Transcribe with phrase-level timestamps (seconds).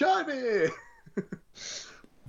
[0.00, 0.68] Kör vi!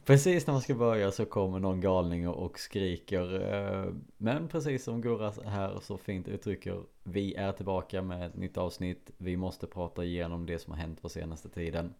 [0.06, 3.54] Precis när man ska börja så kommer någon galning och skriker.
[3.54, 6.84] eh, Men precis som Gurra här så fint uttrycker.
[7.04, 9.12] Vi är tillbaka med ett nytt avsnitt.
[9.18, 11.94] Vi måste prata igenom det som har hänt på senaste tiden.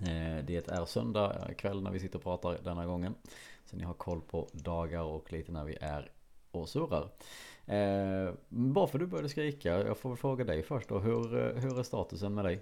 [0.00, 3.14] Eh, Det är söndag kväll när vi sitter och pratar denna gången.
[3.64, 6.10] Så ni har koll på dagar och lite när vi är
[6.50, 7.08] och surrar.
[7.66, 10.98] Eh, bara för du började skrika, jag får väl fråga dig först då.
[10.98, 12.60] Hur, hur är statusen med dig?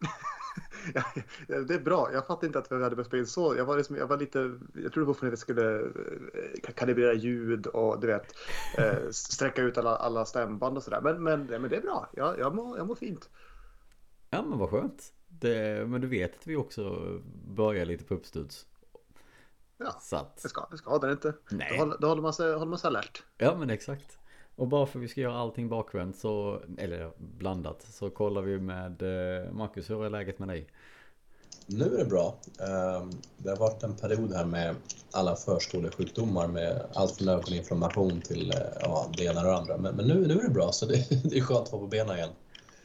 [1.46, 2.10] Det är bra.
[2.12, 3.56] Jag fattade inte att vi hade börjat spela in så.
[3.56, 4.58] Jag var, liksom, jag var lite...
[4.74, 8.34] Jag trodde på att vi skulle eh, kalibrera ljud och du vet
[8.78, 11.00] eh, sträcka ut alla, alla stämband och sådär.
[11.00, 12.08] Men, men, men det är bra.
[12.12, 13.30] Jag, jag, mår, jag mår fint.
[14.30, 15.12] Ja men vad skönt.
[15.28, 16.98] Det, men du vet att vi också
[17.46, 18.66] börjar lite på uppstuds.
[19.78, 21.34] Ja, Så att, det, ska, det skadar inte.
[21.50, 21.68] Nej.
[21.70, 23.24] Då, håller, då håller, man sig, håller man sig alert.
[23.38, 24.18] ja men exakt.
[24.56, 28.58] Och bara för att vi ska göra allting bakvänt så, eller blandat, så kollar vi
[28.58, 30.66] med eh, Marcus, hur är läget med dig?
[31.66, 32.34] Nu är det bra.
[32.60, 34.74] Ehm, Det har varit en period här med
[35.12, 39.76] alla förskolesjukdomar med allt från ögoninflammation till eh, ja, det ena och det andra.
[39.76, 40.94] Men, men nu, nu är det bra, så det,
[41.30, 42.30] det är skönt att vara på benen igen.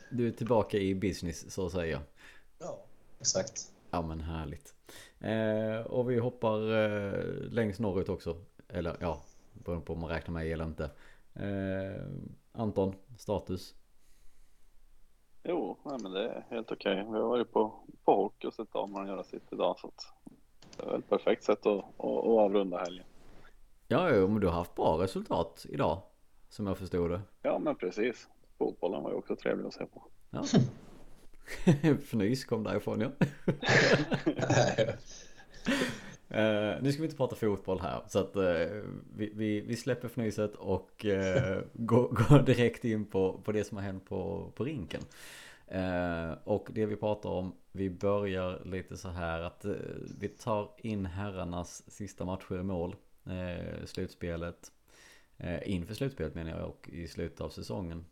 [0.10, 2.02] Du är tillbaka i business så att säga.
[2.60, 2.80] Ja,
[3.20, 3.62] exakt.
[3.92, 4.74] Ja men härligt.
[5.20, 6.60] Eh, och vi hoppar
[7.50, 8.38] längst norrut också.
[8.70, 9.22] Eller ja,
[9.54, 10.90] beroende på om man räknar med eller inte.
[11.36, 12.06] Eh,
[12.52, 13.76] Anton, status?
[15.44, 16.96] Jo, nej, men det är helt okej.
[16.96, 17.74] Vi har varit på,
[18.04, 19.80] på hockey och sett damerna göra sitt idag.
[19.80, 20.14] Så att
[20.78, 23.06] det är väl ett perfekt sätt att, att, att avrunda helgen.
[23.88, 26.02] Ja, jo, men du har haft bra resultat idag.
[26.50, 27.22] Som jag förstod det.
[27.42, 28.28] Ja, men precis.
[28.58, 30.04] Fotbollen var ju också trevlig att se på.
[30.30, 30.44] Ja.
[32.00, 33.10] Fnys kom därifrån ja.
[36.32, 38.02] Eh, nu ska vi inte prata fotboll här.
[38.08, 38.44] Så att eh,
[39.16, 43.78] vi, vi, vi släpper fnyset och uh, går, går direkt in på, på det som
[43.78, 45.02] har hänt på, på rinken.
[46.44, 49.66] Och det vi pratar om, vi börjar lite så här att
[50.20, 52.96] vi tar in herrarnas sista matcher i mål.
[53.86, 54.72] Slutspelet.
[55.38, 58.06] Eh, inför slutspelet menar jag och i slutet av säsongen.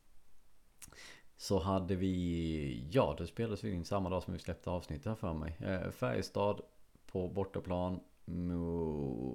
[1.38, 5.16] Så hade vi, ja det spelades vi in samma dag som vi släppte avsnittet här
[5.16, 5.58] för mig.
[5.92, 6.62] Färjestad
[7.06, 8.00] på bortaplan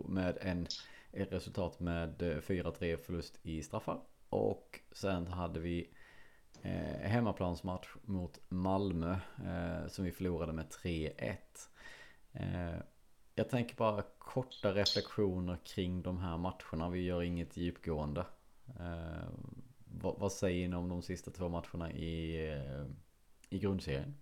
[0.08, 0.66] med en,
[1.12, 4.00] ett resultat med eh, 4-3 förlust i straffar.
[4.28, 5.90] Och sen hade vi
[6.62, 9.12] eh, hemmaplansmatch mot Malmö
[9.44, 11.36] eh, som vi förlorade med 3-1.
[12.32, 12.80] Eh,
[13.34, 16.90] jag tänker bara korta reflektioner kring de här matcherna.
[16.90, 18.26] Vi gör inget djupgående.
[18.80, 19.28] Eh,
[19.84, 22.86] vad, vad säger ni om de sista två matcherna i, eh,
[23.48, 24.14] i grundserien?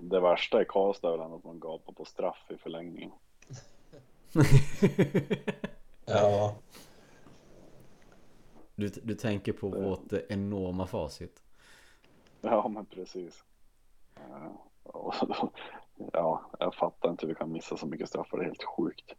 [0.00, 3.10] Det värsta i Karlstad är väl ändå att man gapar på straff i förlängningen.
[6.04, 6.56] Ja,
[8.74, 11.42] Du, du tänker på vårt eh, enorma facit.
[12.40, 13.44] Ja, men precis.
[14.16, 14.50] Eh,
[16.12, 18.38] Ja, jag fattar inte hur vi kan missa så mycket straffar.
[18.38, 19.14] Det är helt sjukt.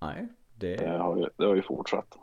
[0.00, 0.76] Nej, det...
[0.76, 2.18] Det har ju, det har ju fortsatt.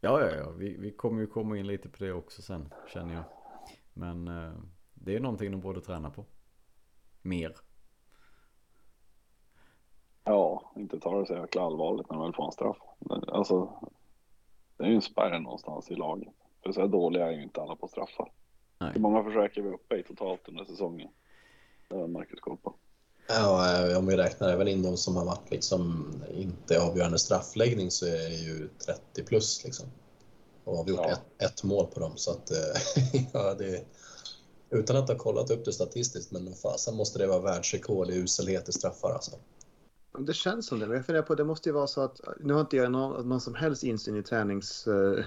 [0.00, 0.50] Ja, ja, ja.
[0.50, 3.24] Vi, vi kommer ju komma in lite på det också sen, känner jag.
[3.92, 4.52] Men eh,
[4.94, 6.24] det är någonting de borde träna på.
[7.22, 7.56] Mer.
[10.24, 12.76] Ja, inte tar det så jäkla allvarligt när de väl får en straff.
[13.28, 13.72] Alltså,
[14.76, 16.28] det är ju en spärr någonstans i laget.
[16.62, 18.32] För så här dåliga är ju inte alla på straffar.
[18.78, 18.90] Nej.
[18.94, 21.08] Hur många försök är vi uppe i totalt under säsongen?
[21.88, 22.74] Det har Marcus koll på.
[23.28, 27.90] ja, eh, om vi räknar även in de som har varit liksom inte avgörande straffläggning
[27.90, 29.86] så är det ju 30 plus liksom.
[30.64, 31.12] Och har vi gjort Ja.
[31.12, 33.84] ett, ett mål på dem så att eh, ja, det
[34.70, 38.68] utan att ha kollat upp det statistiskt, men fasen måste det vara världsrekord i uselhet
[38.68, 39.30] i straffar alltså.
[40.18, 40.86] Det känns som det.
[40.86, 43.28] Men jag funderar på, det måste ju vara så att, nu har inte jag någon,
[43.28, 45.24] någon som helst insyn i tränings, eh,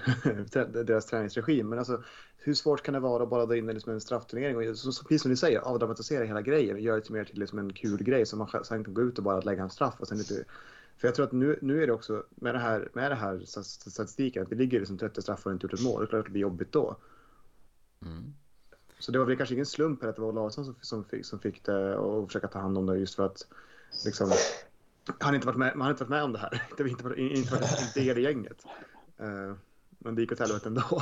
[0.85, 2.03] deras träningsregim, men alltså
[2.37, 4.91] hur svårt kan det vara att bara dra in det liksom en straffturnering och så,
[4.91, 8.03] så, precis som ni säger, avdramatisera hela grejen, göra det mer till liksom en kul
[8.03, 10.17] grej som man själv- sen kan gå ut och bara lägga en straff och sen
[10.17, 10.45] lite
[10.97, 13.41] för jag tror att nu, nu är det också med det här, med det här
[13.45, 15.99] statistiken, att vi ligger liksom 30 straffar och inte gjort ett mål.
[15.99, 16.95] Det är klart att det blir jobbigt då.
[18.01, 18.33] Mm.
[19.01, 21.39] Så det var väl kanske ingen slump att det var Olausson som, som, fick, som
[21.39, 23.47] fick det och försöka ta hand om det just för att
[24.05, 24.31] liksom,
[25.07, 26.63] han har inte varit med, han inte varit med om det här.
[26.77, 28.65] Det var inte, varit- inte varit en del i gänget.
[29.17, 29.55] Eh,
[29.99, 30.81] men det gick åt helvete ändå.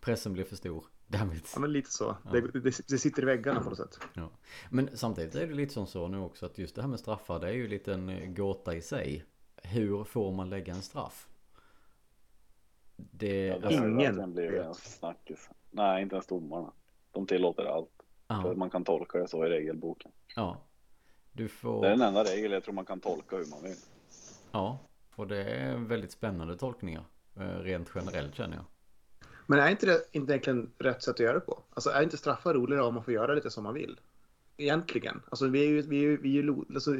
[0.00, 0.84] Pressen blir för stor.
[1.06, 1.50] Dammit.
[1.54, 2.16] Ja, men lite så.
[2.32, 3.98] Det, det, det sitter i väggarna på något sätt.
[4.14, 4.30] Ja.
[4.70, 7.40] Men samtidigt är det lite som så nu också att just det här med straffar
[7.40, 9.24] det är ju lite en eh, gåta i sig.
[9.62, 11.28] Hur får man lägga en straff?
[12.96, 14.66] Det, Ja, det alltså, Ingen blivit vet.
[14.66, 15.48] en snackis.
[15.74, 16.72] Nej, inte ens domarna.
[17.12, 17.90] De tillåter allt.
[18.42, 20.10] För man kan tolka det så i regelboken.
[20.36, 20.60] ja.
[21.32, 23.76] Du Det är får, den enda regel jag tror man kan tolka hur man vill.
[24.52, 24.78] ja.
[25.16, 27.04] Och det är väldigt spännande tolkningar.
[27.36, 28.64] eh, Rent generellt känner jag.
[29.46, 31.62] Men är inte det inte egentligen rätt sätt att göra det på?
[31.74, 34.00] Alltså är inte straffar roligare om man får göra lite som man vill?
[34.56, 35.22] Egentligen.
[35.30, 36.96] Alltså vi är ju, vi är ju, vi är ju, alltså,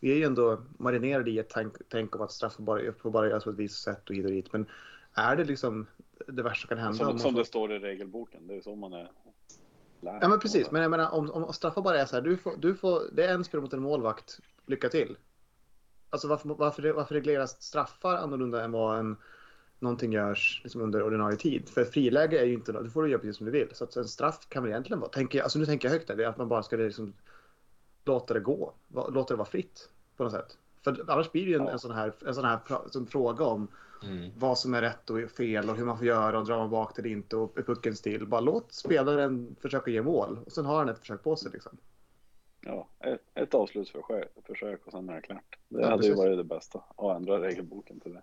[0.00, 3.10] vi är ju ändå marinerade i ett tänk, tänk om att straff får bara, får
[3.10, 4.52] bara göras på ett visst sätt och hit och dit.
[4.52, 4.66] Men
[5.14, 5.86] är det liksom
[6.26, 6.98] det värsta som kan hända?
[6.98, 7.38] Som, som får...
[7.38, 8.46] det står i regelboken.
[8.46, 9.10] Det är så man är
[10.00, 10.18] lärd.
[10.22, 10.70] Ja men precis.
[10.70, 12.22] Men jag menar om, om straffar bara är så här.
[12.22, 14.40] Du får, du får, det är en spel mot en målvakt.
[14.66, 15.16] Lycka till.
[16.10, 19.16] Alltså varför, varför, varför regleras straffar annorlunda än vad en
[19.78, 21.68] någonting görs liksom under ordinarie tid.
[21.68, 23.68] För friläge är ju inte, du får du göra precis som du vill.
[23.72, 26.16] Så att en straff kan väl egentligen vara, tänker, alltså nu tänker jag högt där,
[26.16, 27.12] det är att man bara ska liksom
[28.04, 30.58] låta det gå, låta det vara fritt på något sätt.
[30.84, 31.72] För annars blir det ju en, Ja.
[31.72, 32.58] en sån här, en sån här
[32.90, 33.68] sån fråga om
[34.04, 34.30] Mm.
[34.36, 36.94] vad som är rätt och fel och hur man får göra och drar man bak
[36.94, 38.26] till inte och är pucken still.
[38.26, 41.78] Bara låt spelaren försöka ge mål och sen har han ett försök på sig liksom.
[42.60, 45.58] Ja, ett, ett avslutsförsök försök och sen är det klart.
[45.68, 46.16] Det Ja, hade ju precis.
[46.24, 46.78] varit det bästa.
[46.96, 48.22] Att ändra regelboken till det.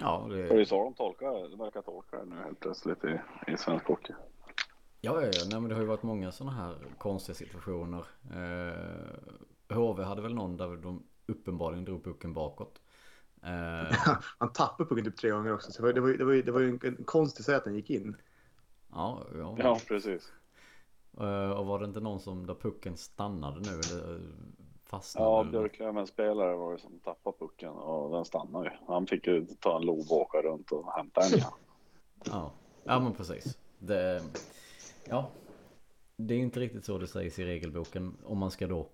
[0.00, 2.60] Ja, För det är det, ju så de tolkar, det verkar tolka det nu helt
[2.60, 3.20] plötsligt i,
[3.52, 4.12] i svensk hockey.
[5.00, 5.44] ja, ja, ja.
[5.50, 8.04] Nej, men det har ju varit många sådana här konstiga situationer.
[8.32, 12.80] Eh, HV hade väl någon där de uppenbarligen drog pucken bakåt.
[13.46, 13.96] Eh,
[14.38, 15.72] Han tappade pucken typ tre gånger också.
[15.72, 17.74] Så det var, det var, ju- det var, ju- en, en konstig sätt att den
[17.74, 18.16] gick in.
[18.92, 19.56] ja, ja.
[19.58, 20.32] Ja, precis.
[21.20, 24.20] Eh, och var det inte någon som där pucken stannade nu eller eh,
[24.84, 25.28] fastnade?
[25.28, 25.44] Ja?
[25.44, 28.86] Björklövens spelare var det som tappade pucken och den stannade ju.
[28.86, 31.50] Han fick ju ta en lob och åka runt och hämta den igen.
[32.24, 32.52] Ja,
[32.84, 33.58] ja men precis.
[33.78, 34.22] Det,
[35.04, 35.30] ja,
[36.16, 38.88] det är inte riktigt så det sägs i regelboken om man ska då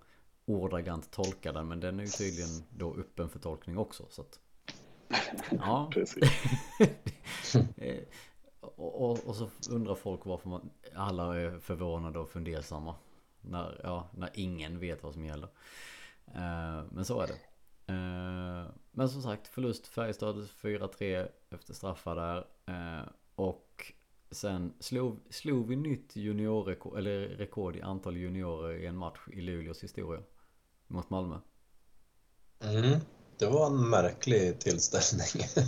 [0.45, 1.67] ordagrant tolka den.
[1.67, 4.05] Men den är ju tydligen då öppen för tolkning också.
[4.09, 4.39] Så att,
[5.51, 6.23] ja, Precis.
[7.77, 8.03] Eh,
[8.61, 12.95] och, och, och så undrar folk varför man, alla är förvånade och fundersamma.
[13.41, 15.47] När, ja, när ingen vet vad som gäller.
[16.27, 17.39] Eh, men så är det.
[17.93, 22.47] Eh, men som sagt, förlust Färjestad 4-3 efter straffar där.
[22.65, 23.93] Eh, och
[24.31, 29.41] sen slog, slog vi nytt juniorrekord, eller rekord i antal juniorer i en match i
[29.41, 30.23] Luleås historia.
[30.87, 31.39] Mot Malmö.
[32.59, 32.99] Mm.
[33.37, 35.47] Det var en märklig tillställning.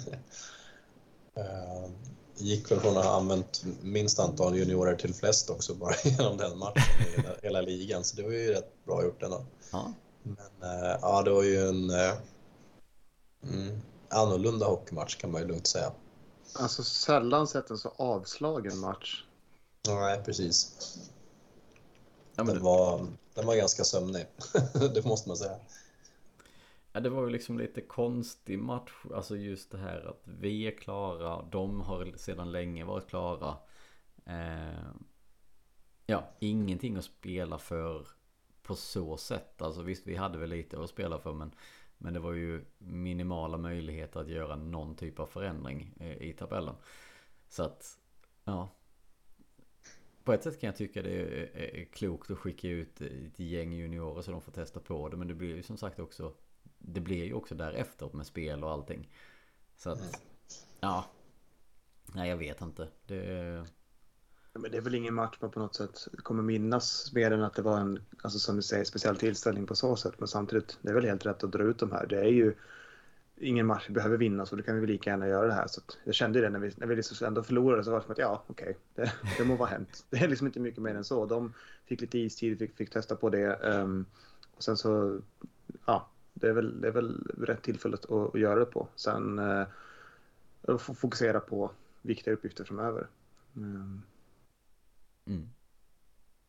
[1.37, 1.89] Eh,
[2.35, 6.57] gick väl från att ha använt minst antal juniorer till flest också bara genom den
[6.57, 8.03] matchen i hela, hela ligan.
[8.03, 9.45] Så det var ju rätt bra gjort ändå.
[9.71, 12.13] Ja, Men eh, ja, det var ju en eh,
[13.43, 15.91] mm, annorlunda hockeymatch kan man ju lugnt säga.
[16.53, 19.23] Alltså sällan sett en så avslagen match.
[19.87, 20.71] Nej, precis.
[22.35, 24.25] ja Den det, var, den var ganska sömnig,
[24.93, 25.57] det måste man säga.
[26.95, 28.91] Ja, det var ju liksom lite konstig match.
[29.13, 31.41] Alltså just det här att vi är klara.
[31.41, 33.57] De har sedan länge varit klara.
[34.25, 34.85] Eh,
[36.05, 38.07] ja, ingenting att spela för
[38.63, 39.61] på så sätt.
[39.61, 41.33] Alltså visst, vi hade väl lite att spela för.
[41.33, 41.51] Men,
[41.97, 46.75] men det var ju minimala möjligheter att göra någon typ av förändring eh, i tabellen.
[47.49, 47.99] Så att,
[48.43, 48.69] ja.
[50.23, 53.39] På ett sätt kan jag tycka det är, är, är klokt att skicka ut ett
[53.39, 55.17] gäng juniorer så de får testa på det.
[55.17, 56.33] Men det blir ju som sagt också
[56.77, 59.09] det blir ju också därefter med spel och allting.
[59.77, 60.21] Så att,
[60.79, 61.05] ja.
[62.13, 62.87] Nej, jag vet inte.
[63.07, 63.65] Det,
[64.53, 67.53] Men det är väl ingen match man på något sätt kommer minnas mer än att
[67.53, 70.13] det var en, alltså som du säger, speciell tillställning på så sätt.
[70.17, 72.05] Men samtidigt, det är väl helt rätt att dra ut de här.
[72.07, 72.53] Det är ju
[73.37, 75.67] ingen match vi behöver vinna så då kan vi väl lika gärna göra det här.
[75.67, 78.03] Så att jag kände det när vi, när vi liksom ändå förlorade så var det
[78.03, 80.05] som att ja, okej, det, det må vara hänt.
[80.09, 81.25] Det är liksom inte mycket mer än så.
[81.25, 81.53] De
[81.85, 83.53] fick lite istid, fick, fick testa på det.
[83.53, 84.05] ehm,
[84.55, 85.19] och sen så,
[85.85, 88.87] ja, det är väl, det är väl rätt tillfälle att, att göra det på.
[88.95, 93.07] Sen eh, fokusera på viktiga uppgifter framöver.
[93.55, 94.01] Ehm,
[95.25, 95.49] mm.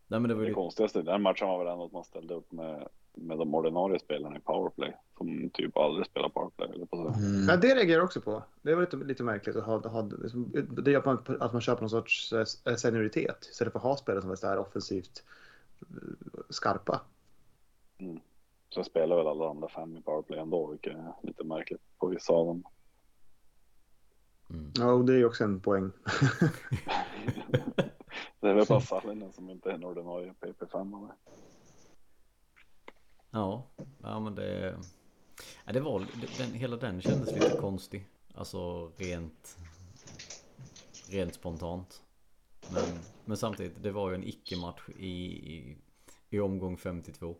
[0.08, 2.04] Nej men det var ju Det konstigaste i den matchen var väl ändå att man
[2.04, 4.96] ställde upp med, med de ordinarie spelarna i powerplay.
[5.18, 6.70] Som typ aldrig spelar powerplay.
[6.74, 7.20] Eller på så.
[7.20, 7.48] Mm.
[7.48, 8.42] Ja, det reagerar jag också på.
[8.62, 11.80] Det var lite, lite märkligt att ha, ha liksom, det gör man, att man köper
[11.80, 15.24] någon sorts eh, senioritet istället för att ha spelare som är så här offensivt
[15.80, 15.86] eh,
[16.50, 17.00] skarpa.
[18.76, 22.32] Så spelar väl alla andra fem i powerplay ändå, vilket är lite märkligt på vissa
[22.32, 22.64] av dem.
[24.50, 24.72] mm.
[24.74, 25.90] Ja, och det är ju också en poäng.
[28.40, 30.98] Det är väl bara Sallinen som inte är en ordinarie PP5.
[30.98, 31.14] Eller?
[33.30, 33.66] Ja,
[34.02, 34.78] ja men det...
[35.64, 36.06] Ja, det var,
[36.38, 38.06] den, hela den kändes lite konstig.
[38.34, 39.58] Alltså rent...
[41.10, 42.02] Rent spontant.
[42.72, 45.12] Men, men samtidigt, det var ju en icke-match i,
[45.54, 45.76] i,
[46.30, 47.36] i omgång 52.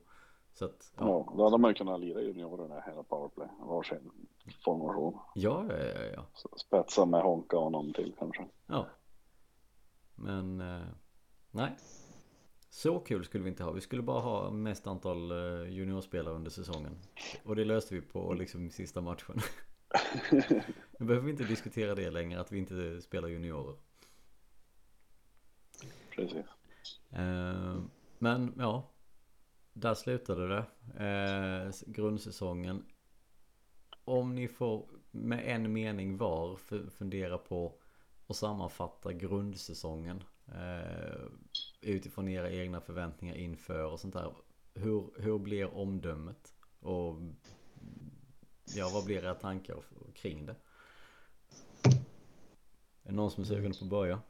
[0.59, 1.05] Så att, ja.
[1.07, 3.49] Ja, då hade man ju kunnat lira juniorerna hela powerplay.
[3.61, 4.11] Varsin
[4.65, 5.19] formation.
[5.35, 6.27] Ja, ja, ja, ja.
[6.35, 8.49] Så Spetsa med Honka och någon till kanske.
[8.67, 8.87] Ja.
[10.15, 10.87] Men eh,
[11.51, 11.77] nej.
[12.71, 13.73] Så kul skulle vi inte ha.
[13.73, 16.99] Vi skulle bara ha mest antal eh, juniorspelare under säsongen.
[17.45, 19.41] Och det löste vi på liksom sista matchen.
[20.99, 23.77] Nu behöver vi inte diskutera det längre, att vi inte spelar juniorer.
[26.11, 26.47] Precis.
[27.11, 27.81] Eh,
[28.19, 28.91] men ja,
[29.77, 30.65] där slutade det.
[31.05, 32.85] Eh, grundsäsongen.
[34.05, 36.57] Om ni får med en mening var
[36.91, 37.79] fundera på
[38.27, 40.23] och sammanfatta grundsäsongen.
[40.49, 41.27] Eh,
[41.81, 44.35] utifrån era egna förväntningar inför och sånt där.
[44.75, 46.55] Hur, hur blir omdömet?
[46.81, 47.17] Och
[48.77, 49.77] ja, vad blir era tankar
[50.15, 50.57] kring det?
[53.03, 54.21] Är det någon som är sugen på att börja?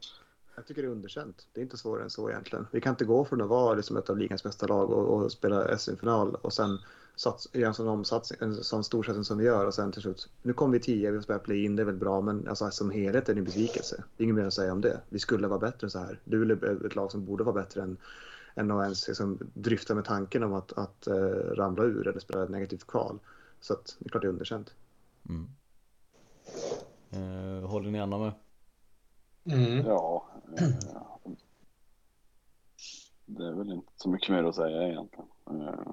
[0.57, 1.47] Jag tycker det är underkänt.
[1.53, 2.67] Det är inte svårare än så egentligen.
[2.71, 5.31] Vi kan inte gå från att vara liksom ett av ligans bästa lag och, och
[5.31, 6.79] spela SM-final och sen
[7.15, 10.29] sats, göra en sån omsatsning, en sån storsatsning som vi gör och sen till slut.
[10.41, 13.29] Nu kom vi tio, vi spelar play-in, det är väl bra, men alltså, som helhet
[13.29, 14.03] är det en besvikelse.
[14.17, 15.01] Det är inget mer att säga om det.
[15.09, 16.19] Vi skulle vara bättre än så här.
[16.23, 17.97] Luleå är ett lag som borde vara bättre än,
[18.55, 21.15] än att ens liksom, dryfta med tanken om att, att uh,
[21.55, 23.19] ramla ur eller spela ett negativt kval.
[23.61, 24.73] Så att, det är klart det är underkänt.
[25.29, 25.47] Mm.
[27.11, 28.31] Eh, håller ni andra med?
[29.51, 29.85] Mm.
[29.85, 30.27] Ja.
[30.57, 30.67] Eh,
[33.25, 35.29] det är väl inte så mycket mer att säga egentligen.
[35.49, 35.91] Eh,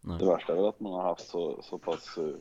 [0.00, 0.18] Nej.
[0.18, 2.34] Det värsta är väl att man har haft så, så pass eh,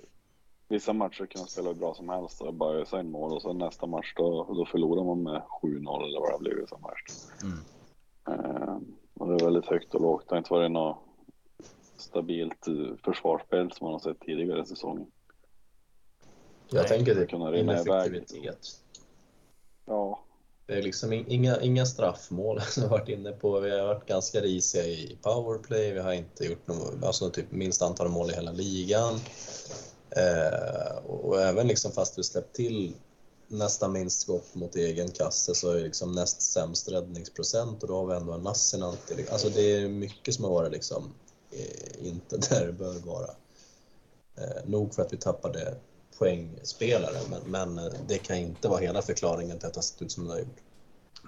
[0.68, 3.42] Vissa matcher kan man spela hur bra som helst och bara ösa in mål och
[3.42, 5.68] sen nästa match då, då förlorar man med 7-0
[6.04, 7.12] eller vad det har blivit som värst.
[7.44, 7.60] Mm.
[9.14, 10.26] Och det är väldigt högt och lågt.
[10.28, 10.98] Det har inte varit något
[11.98, 12.66] stabilt
[13.04, 15.12] försvarsspel som man har sett tidigare i säsongen.
[16.70, 18.24] Jag Nej, tänker det kunna rinna iväg.
[19.90, 20.20] Ja.
[20.66, 23.60] Det är liksom inga, inga straffmål som jag varit inne på.
[23.60, 25.92] Vi har varit ganska risiga i powerplay.
[25.92, 29.20] Vi har inte gjort någon, alltså typ minst antal mål i hela ligan.
[30.10, 32.94] Eh, och, även liksom fast vi släppt till
[33.48, 37.96] nästan minst skott mot egen kasse så är det liksom näst sämst räddningsprocent och då
[37.96, 39.30] har vi ändå en Nassen alltid.
[39.30, 41.14] Alltså det är mycket som har varit liksom
[41.52, 43.30] eh, inte där det bör vara.
[44.38, 45.76] Eh, nog för att vi tappade
[46.20, 50.02] poängspelare, men, men eh, det kan inte vara hela förklaringen till att det har sett
[50.02, 50.58] ut som det har gjort.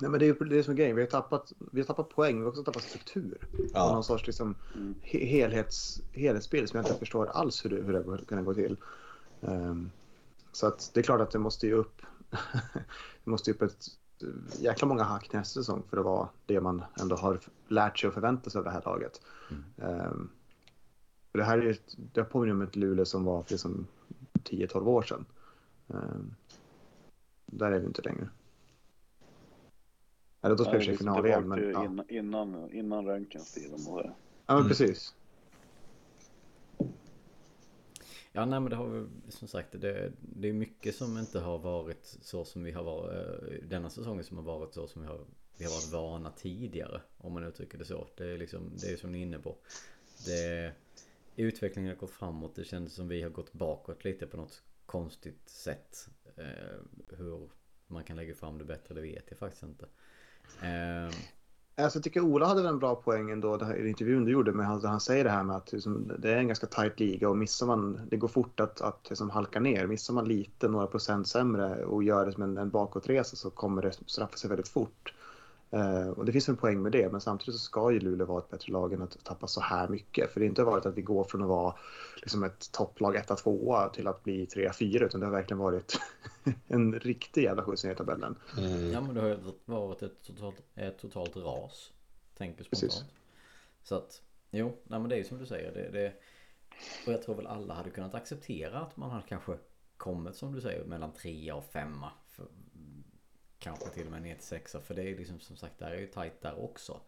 [0.02, 0.96] Nej, men det är det som är grejen.
[0.96, 3.48] Vi har tappat, vi har tappat poäng, vi har också tappat struktur.
[3.74, 3.88] Ja.
[3.88, 4.56] Och någon sorts liksom,
[5.02, 8.78] helhets, helhetsbild som jag inte förstår alls hur det, hur det kan gå till.
[9.42, 9.92] Um,
[10.52, 12.02] så att det är klart att det måste ju upp,
[13.24, 13.88] det måste upp ett
[14.60, 18.14] jäkla många hack nästa säsong för att vara det man ändå har lärt sig och
[18.14, 19.22] förväntat sig av det här laget.
[19.50, 20.00] Mm.
[20.08, 20.30] Um,
[21.32, 21.76] det här är ju,
[22.14, 23.88] det påminner om ett Luleå som var liksom
[24.42, 25.26] 10-12 år sedan.
[25.88, 26.36] Um,
[27.46, 28.30] där är vi inte längre.
[30.42, 31.48] Eller då spelar vi final igen.
[31.48, 31.86] Men, ja.
[31.86, 33.72] innan, innan, innan Röntgens tid.
[33.72, 34.14] Ja,
[34.46, 34.68] men mm.
[34.68, 35.16] precis.
[38.34, 41.58] Ja, nej men det har vi som sagt, det, det är mycket som inte har
[41.60, 45.08] varit så som vi har varit, eh, denna säsongen som har varit så som vi
[45.08, 45.20] har,
[45.58, 47.02] vi har varit vana tidigare.
[47.18, 48.08] Om man uttrycker det så.
[48.18, 49.58] Det är liksom, det är som ni är inne på.
[50.26, 50.74] Det,
[51.36, 52.56] utvecklingen har gått framåt.
[52.56, 56.08] Det kändes som vi har gått bakåt lite på något konstigt sätt.
[56.36, 57.50] Eh, hur
[57.88, 59.86] man kan lägga fram det bättre, det vet jag faktiskt inte.
[60.62, 61.16] Eh,
[61.76, 64.86] Alltså, jag tycker Ola hade en bra poäng ändå i intervjun du gjorde med han,
[64.86, 67.68] han säger det här med att liksom, det är en ganska tajt liga och missar
[67.68, 69.88] man, det går fort att, att liksom, halka ner.
[69.88, 73.82] Missar man lite, några procent sämre och gör det som en, en bakåtresa så kommer
[73.82, 75.14] det straffa sig väldigt fort.
[75.74, 78.40] Uh, och det finns en poäng med det, men samtidigt så ska ju Luleå vara
[78.40, 80.32] ett bättre lag än att tappa så här mycket.
[80.32, 81.76] För det har inte varit att vi går från att vara
[82.16, 86.00] liksom ett topplag 1-2 till att bli 3-4, utan det har verkligen varit
[86.68, 88.36] en riktig jävla skjuts ner i tabellen.
[88.58, 88.92] Mm.
[88.92, 91.92] Ja, men det har ju varit ett totalt, ett totalt ras,
[92.38, 92.92] tänker spontant.
[92.92, 93.06] Precis.
[93.84, 95.74] Så att, jo, nej, men det är ju som du säger.
[95.74, 96.14] Det, det,
[97.08, 99.58] och jag tror väl alla hade kunnat acceptera att man hade kanske
[99.98, 102.04] kommit, som du säger, mellan 3 och 5
[103.62, 104.82] kanske till och med ner till sexa.
[104.82, 107.02] För det är liksom som sagt, där är ju tajt där också.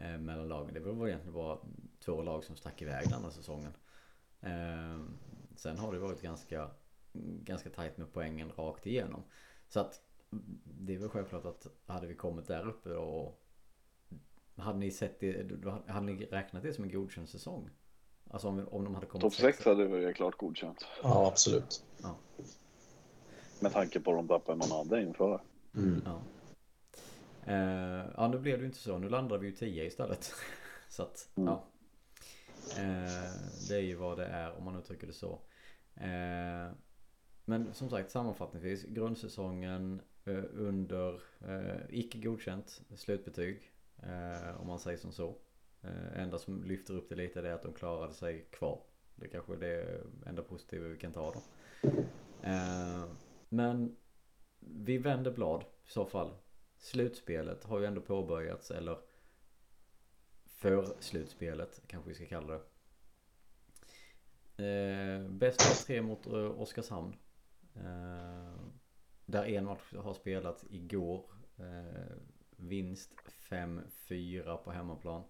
[0.00, 0.74] Eh, mellan lagen.
[0.74, 1.58] Det var egentligen bara
[2.04, 3.72] två lag som stack iväg den här säsongen.
[4.40, 5.00] Eh,
[5.56, 6.70] sen har det varit ganska,
[7.42, 9.22] ganska tajt med poängen rakt igenom.
[9.68, 10.00] Så att
[10.64, 13.42] det är väl självklart att hade vi kommit där uppe och
[14.56, 15.50] hade ni sett det,
[15.86, 17.70] hade ni räknat det som en godkänd säsong?
[18.30, 20.86] Alltså om, om de hade kommit Topp 6 hade varit klart godkänt.
[21.02, 21.84] Ja, absolut.
[22.02, 22.16] Ja.
[23.60, 25.40] Med tanke på de tappen man hade inför.
[25.74, 26.02] Mm.
[26.04, 26.22] Ja.
[27.46, 28.98] Eh, ja, nu blev det ju inte så.
[28.98, 30.34] Nu landar vi ju 10 istället.
[30.88, 31.48] så att, mm.
[31.48, 31.64] ja.
[32.78, 33.32] Eh,
[33.68, 35.40] det är ju vad det är om man uttrycker det så.
[35.94, 36.72] Eh,
[37.44, 43.72] men som sagt sammanfattningsvis grundsäsongen eh, under eh, icke godkänt slutbetyg.
[44.02, 45.36] Eh, om man säger som så.
[45.82, 48.80] Eh, enda som lyfter upp det lite är att de klarade sig kvar.
[49.14, 51.42] Det kanske är det enda positiva vi kan ta då.
[53.48, 53.96] men
[54.66, 56.34] vi vänder blad i så fall.
[56.78, 58.98] Slutspelet har ju ändå påbörjats eller
[60.44, 62.62] för slutspelet kanske vi ska kalla det.
[64.64, 67.16] Eh, bäst av tre mot eh, Oskarshamn.
[67.74, 68.54] Eh,
[69.26, 71.24] där en match har spelats igår.
[71.58, 72.16] Eh,
[72.56, 73.12] vinst
[73.48, 75.24] 5-4 på hemmaplan.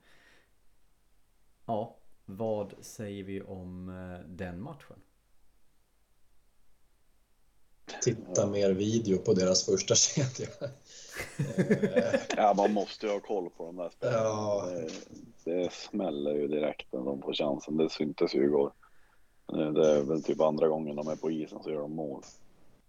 [1.67, 5.01] Ja, vad säger vi om eh, den matchen?
[8.03, 10.49] Titta mer video på deras första kedja.
[12.37, 14.19] ja, man måste ju ha koll på de där spelarna.
[14.19, 14.69] Ja.
[15.45, 17.77] Det, det smäller ju direkt när de får chansen.
[17.77, 18.73] Det syntes ju igår.
[19.47, 22.23] Det är väl typ andra gången de är på isen så gör de mål.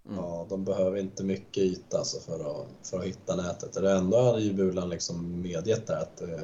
[0.05, 0.17] Mm.
[0.17, 3.73] Ja, de behöver inte mycket yta alltså för, att, för att hitta nätet.
[3.73, 6.39] Det ändå hade ju Bulan liksom medgett där att eh,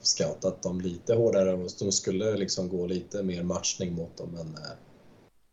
[0.00, 4.46] scoutat dem lite hårdare och de skulle liksom gå lite mer matchning mot dem men
[4.46, 4.70] eh,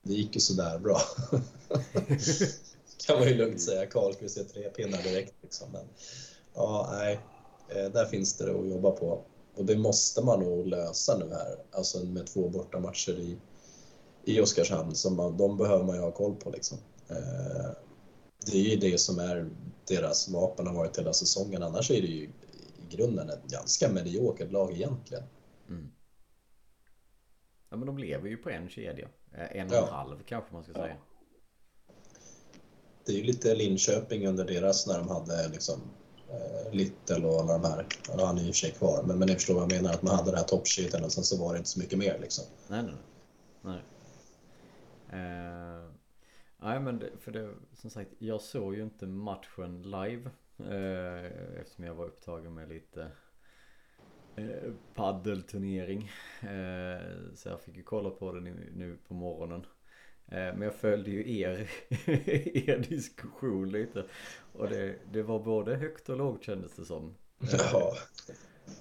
[0.06, 1.02] det gick ju sådär bra.
[3.08, 3.86] kan man ju lugnt säga.
[3.86, 5.72] Karlqvist är tre pinnar direkt liksom.
[5.72, 5.86] Men
[6.54, 7.20] ja, nej,
[7.70, 9.24] eh, där finns det att jobba på.
[9.56, 13.38] Och det måste man nog lösa nu här, alltså med två bortamatcher i,
[14.24, 14.96] i Oskarshamn.
[14.96, 16.78] Som man, de behöver man ju ha koll på liksom.
[17.10, 17.72] Eh,
[18.46, 19.50] det är ju det som är
[19.88, 21.64] deras vapen har varit hela säsongen.
[21.64, 22.30] Annars är det ju i
[22.90, 25.24] grunden ett ganska mediokert lag egentligen.
[25.70, 25.92] Mm.
[27.70, 29.10] Ja men de lever ju på en kedja.
[29.38, 30.96] Eh, en och en halv kanske man ska säga.
[33.06, 35.82] Det är ju lite Linköping under deras när de hade liksom
[36.30, 37.86] eh, Little och alla de här.
[38.18, 39.72] Ja, han är ju i och för sig kvar, men, men ni förstår vad jag
[39.72, 39.94] menar.
[39.94, 42.20] Att man hade det här toppkedjan och sen så var det inte så mycket mer
[42.20, 42.46] liksom.
[42.68, 42.96] Nej, nej.
[43.62, 43.82] Nej.
[45.14, 45.92] Uh,
[46.58, 50.30] nej men det, för det, som sagt, jag såg ju inte matchen live.
[50.60, 53.12] Uh, eftersom jag var upptagen med lite
[54.36, 56.12] eh, paddelturnering.
[56.42, 58.44] Eh, så jag fick ju kolla på den
[58.76, 59.66] nu på morgonen.
[60.28, 61.70] Eh, men jag följde ju er,
[62.70, 64.06] er diskussion lite.
[64.54, 67.16] Och det, det var både högt och lågt kändes det som.
[67.52, 67.94] Ja.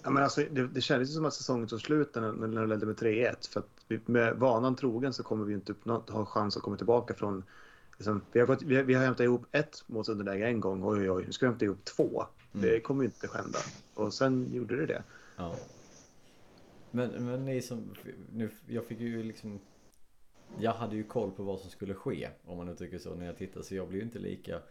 [0.02, 2.86] Ja, men alltså, det, det kändes som att säsongen tog slut när, när det ledde
[2.86, 3.52] med 3-1.
[3.52, 7.14] För att vi, med vanan trogen så kommer vi inte ha chans att komma tillbaka
[7.14, 7.44] från...
[7.96, 10.84] Liksom, vi, har gått, vi, vi har hämtat ihop ett målsunderläge en gång.
[10.84, 11.24] Oj, oj, oj.
[11.26, 12.24] Nu ska vi hämta ihop två.
[12.54, 12.66] Mm.
[12.66, 13.58] Det kommer ju inte skända.
[13.94, 15.02] Och sen gjorde det det.
[15.36, 15.56] Ja.
[16.90, 17.94] Men, men ni som,
[18.32, 19.60] nu, jag fick ju liksom
[20.58, 23.36] Jag hade ju koll på vad som skulle ske Om man uttrycker så när jag
[23.36, 24.62] tittade Så jag blev ju inte lika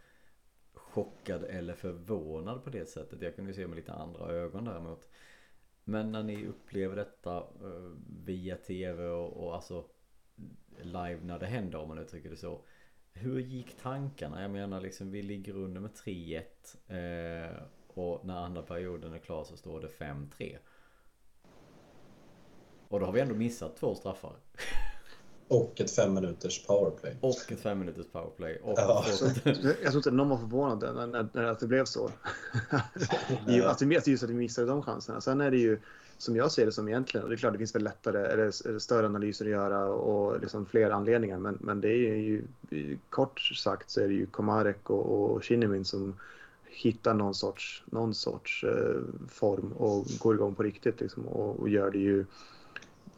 [0.74, 5.10] Chockad eller förvånad på det sättet Jag kunde ju se med lite andra ögon däremot
[5.84, 7.96] Men när ni upplever detta uh,
[8.26, 9.86] Via tv och, och alltså
[10.82, 12.66] Live när det händer om man uttrycker det så
[13.14, 14.42] Hur gick tankarna?
[14.42, 16.42] Jag menar liksom vi ligger under med 3-1
[16.88, 20.58] eh, och när andra perioden är klar så står det 5-3.
[22.88, 24.34] Och då har vi ändå missat två straffar.
[25.48, 27.18] Och ett fem minuters powerplay.
[27.22, 28.60] Och ett fem minuters powerplay.
[28.64, 29.06] Och ja.
[29.44, 32.10] jag tror inte någon var förvånad när, när, när det blev så.
[33.66, 35.22] att, vi, just att vi missade de chanserna.
[35.22, 35.80] Sen är det ju
[36.18, 38.80] som jag ser det som egentligen, och det är klart det finns väl lättare eller
[38.80, 41.38] större analyser att göra och liksom fler anledningar.
[41.38, 42.44] Men, men det är ju
[43.10, 46.16] kort sagt så är det ju Komarek och, och Kinnimin som
[46.74, 51.70] hittar någon sorts, någon sorts eh, form och går igång på riktigt liksom, och, och,
[51.70, 52.26] gör det ju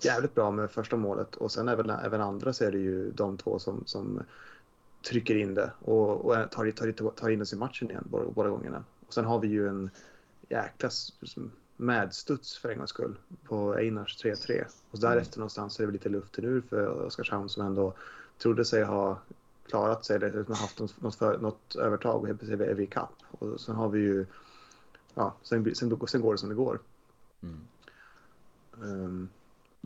[0.02, 3.38] jävligt bra med första målet och sen även, även andra så är det ju de
[3.38, 4.24] två som, som
[5.10, 8.50] trycker in det och, och tar, tar, tar in oss i matchen igen båda, båda
[8.50, 8.84] gångerna.
[9.08, 9.90] Och sen har vi ju en
[10.50, 10.90] jäkla
[11.78, 15.40] medstuds för en gångs skull på Einars 3-3 och därefter mm.
[15.40, 17.94] någonstans är det lite luften ur för Oskarshamn som ändå
[18.38, 19.20] trodde sig ha
[19.68, 23.14] klarat sig eller haft något, för, något övertag och helt plötsligt är vi i kapp.
[23.32, 24.26] Och sen har vi ju,
[25.14, 26.80] ja, sen, sen, sen går det som det går.
[27.42, 27.60] Mm.
[28.82, 29.30] Um,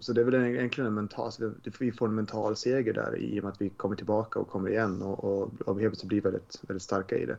[0.01, 1.31] så det är väl egentligen en mental,
[1.79, 4.69] vi får en mental seger där i och med att vi kommer tillbaka och kommer
[4.69, 7.37] igen och, och, och helt plötsligt blir väldigt, väldigt starka i det.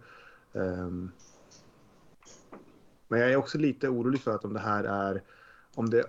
[0.53, 1.13] Um,
[3.09, 5.23] men jag är också lite orolig för att om det här är,
[5.75, 6.05] om det,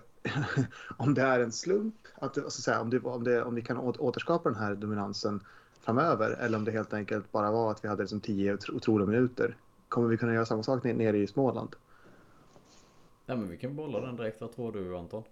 [0.97, 3.77] om det är en slump, att, alltså, säga, om, det, om, det, om vi kan
[3.77, 5.43] återskapa den här dominansen
[5.81, 9.57] framöver eller om det helt enkelt bara var att vi hade liksom tio otroliga minuter.
[9.89, 11.75] Kommer vi kunna göra samma sak nere i Småland?
[13.25, 14.41] Ja men vi kan bolla den direkt.
[14.41, 15.23] Vad tror du Anton?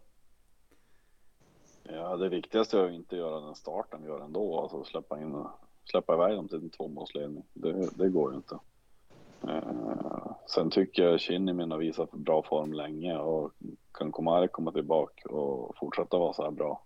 [1.83, 4.59] Ja det viktigaste är att inte göra den starten vi gör ändå.
[4.61, 5.45] Alltså släppa in
[5.89, 7.43] släppa iväg dem till en tvåmålsledning.
[7.53, 8.59] Det, det går ju inte.
[9.43, 13.51] Uh, sen tycker jag Kinnimin har visat bra form länge och
[13.91, 16.83] kan Komari komma tillbaka och fortsätta vara så här bra.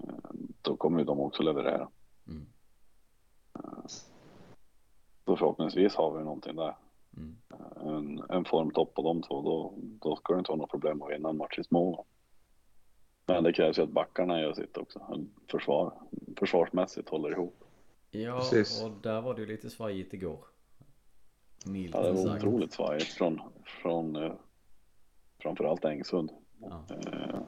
[0.00, 0.14] Uh,
[0.62, 1.88] då kommer ju de också leverera.
[2.28, 2.46] Mm.
[5.24, 6.76] Så förhoppningsvis har vi någonting där.
[7.16, 7.36] Mm.
[7.76, 11.10] En, en formtopp på de två, då, då ska det inte vara något problem att
[11.10, 12.04] vinna en match i små.
[13.26, 15.24] Men det krävs ju att backarna gör sitt också.
[15.50, 15.92] Försvar,
[16.36, 17.64] försvarsmässigt håller ihop.
[18.10, 18.82] Ja, Precis.
[18.82, 20.44] och där var det ju lite svajigt igår.
[21.66, 22.44] Milt ja, det var sagt.
[22.44, 24.32] otroligt svajigt från, från eh,
[25.38, 26.30] framförallt Engsund.
[26.60, 26.84] Ja.
[26.90, 27.40] Eh,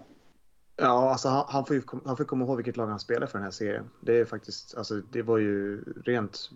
[0.76, 3.38] Ja, alltså han, han, får ju, han får komma ihåg vilket lag han spelar för
[3.38, 3.90] den här serien.
[4.00, 6.50] Det är faktiskt, alltså det var ju rent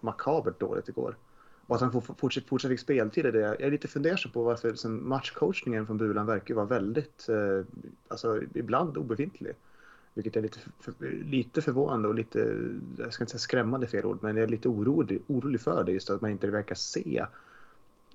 [0.00, 1.16] makabert dåligt igår.
[1.66, 3.40] Och att han får fortsätta, fortsatt fick speltid är det.
[3.40, 7.64] Jag är lite fundersam på varför liksom, matchcoachningen från Bulan verkar vara väldigt, eh,
[8.08, 9.52] alltså ibland obefintlig.
[10.14, 10.92] Vilket är lite, för,
[11.24, 12.56] lite förvånande och lite,
[12.98, 15.92] jag ska inte säga skrämmande fel ord, men jag är lite orolig, orolig för det
[15.92, 17.26] just att man inte verkar se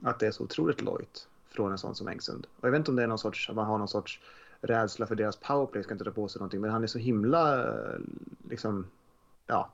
[0.02, 2.48] att det är så otroligt lojt från en sån som Engsund.
[2.60, 4.22] Och jag vet inte om det är någon sorts, man har någon sorts
[4.62, 7.74] rädsla för deras powerplay, ska inte dra på sig någonting, men han är så himla
[8.50, 8.88] liksom,
[9.48, 9.72] ja,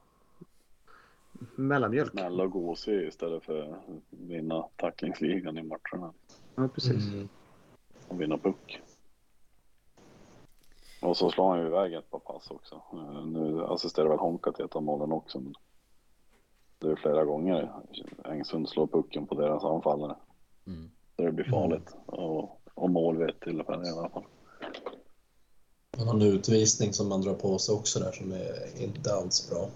[1.55, 2.11] mellanmjölk.
[2.11, 6.13] Snäll och gosig istället för att vinna tacklingsligan i matcherna.
[6.55, 7.07] Ja, precis.
[7.07, 7.29] Mm.
[8.07, 8.81] Och vinna puck.
[11.01, 12.81] Och så slår han ju iväg ett par pass också.
[13.25, 15.39] Nu assisterar väl Honka till ett av målen också.
[15.39, 15.53] Men
[16.79, 17.71] det är flera gånger
[18.25, 20.15] Engsund slår pucken på deras anfallare.
[20.67, 20.89] Mm.
[21.15, 21.95] det blir farligt.
[22.05, 24.23] Och, och mål ett tillfälle i alla fall.
[25.97, 29.49] Han har en utvisning som man drar på sig också där som är inte alls
[29.49, 29.69] bra.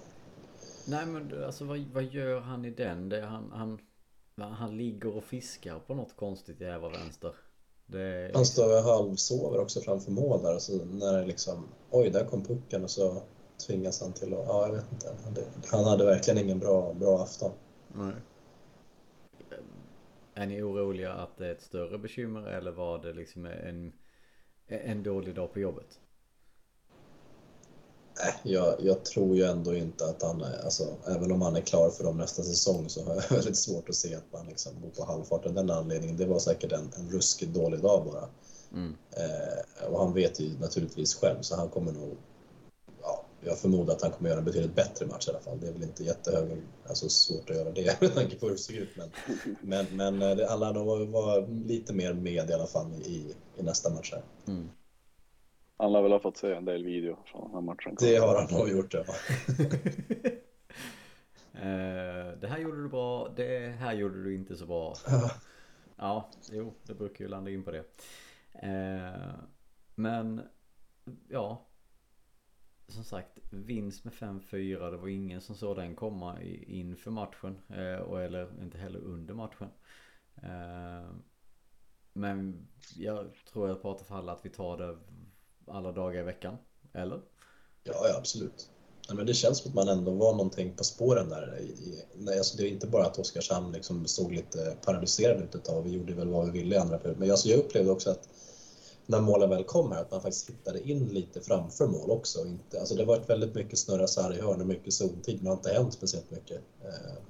[0.85, 3.09] Nej men alltså vad, vad gör han i den?
[3.09, 3.79] Det, han, han,
[4.53, 7.33] han ligger och fiskar på något konstigt jävla vänster.
[7.85, 8.31] Det...
[8.33, 10.59] Han står och halvsover också framför mål där.
[10.59, 13.21] Så när det liksom, oj där kom pucken och så
[13.67, 15.15] tvingas han till att, ja jag vet inte.
[15.71, 17.51] Han hade verkligen ingen bra, bra afton.
[17.87, 18.13] Nej.
[20.33, 23.93] Är ni oroliga att det är ett större bekymmer eller var det liksom en,
[24.67, 25.99] en dålig dag på jobbet?
[28.43, 31.89] Jag, jag, tror ju ändå inte att han är, alltså, även om han är klar
[31.89, 34.89] för dem nästa säsong så har jag väldigt svårt att se att man liksom går
[34.89, 36.17] på halvfart av den anledningen.
[36.17, 38.27] Det var säkert en, en ruskigt dålig dag bara.
[38.73, 38.95] Mm.
[39.11, 42.17] Eh, och han vet ju naturligtvis själv så han kommer nog,
[43.01, 45.59] ja, jag förmodar att han kommer göra en betydligt bättre match i alla fall.
[45.59, 48.59] Det är väl inte jättehög, alltså svårt att göra det med tanke på hur det
[48.59, 48.89] ser ut.
[48.95, 49.09] Men,
[49.61, 53.35] men, men eh, det, alla de var, var, lite mer med i alla fall i,
[53.57, 54.23] i nästa match här.
[54.53, 54.69] Mm.
[55.81, 57.95] Han har väl ha fått se en del video från den här matchen.
[57.99, 59.03] Det har han nog gjort, ja.
[61.53, 64.95] Eh, det här gjorde du bra, det här gjorde du inte så bra.
[65.95, 67.83] Ja, jo, det brukar ju landa in på det.
[68.53, 69.33] Eh,
[69.95, 70.41] men,
[71.29, 71.67] ja.
[72.87, 74.91] Som sagt, vinst med 5-4.
[74.91, 77.57] Det var ingen som såg den komma inför matchen.
[77.69, 79.69] Eh, och eller inte heller under matchen.
[82.13, 84.97] Men jag tror jag pratar för alla att vi tar det
[85.71, 86.57] alla dagar i veckan?
[86.93, 87.21] Eller?
[87.83, 88.69] Ja, ja absolut.
[89.07, 91.59] Nej, men det känns som att man ändå var någonting på spåren där.
[91.59, 95.63] I, nej, alltså det är inte bara att Oskarshamn liksom såg lite paralyserad ut ett
[95.63, 95.81] tag.
[95.81, 97.19] Vi gjorde väl vad vi ville i andra perioder.
[97.19, 98.29] Men alltså jag upplevde också att
[99.05, 102.45] när målen väl kom här, att man faktiskt hittade in lite framför mål också.
[102.45, 105.35] Inte, alltså det har varit väldigt mycket snurra så här i hörn och mycket zontid,
[105.35, 106.61] men det har inte hänt speciellt mycket.
[106.83, 107.21] Eh,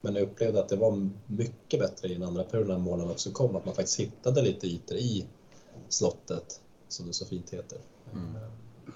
[0.00, 3.30] men jag upplevde att det var mycket bättre i den andra perioden när målen också
[3.30, 5.26] kom, att man faktiskt hittade lite ytor i
[5.88, 7.78] slottet som det så fint heter.
[8.12, 8.34] Mm.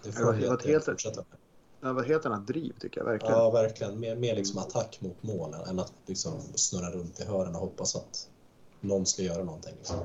[0.05, 1.38] Det får det var helt, fortsätta med.
[1.81, 3.35] Det var helt annat driv tycker jag verkligen.
[3.35, 4.00] Ja, verkligen.
[4.00, 7.96] Mer, mer liksom attack mot målen än att liksom snurra runt i hörnen och hoppas
[7.96, 8.31] att
[8.81, 9.74] någon ska göra någonting.
[9.76, 9.96] Liksom.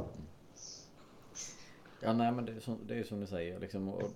[1.99, 3.59] Ja, nej, men det är, som, det är som du säger.
[3.59, 4.11] Liksom, och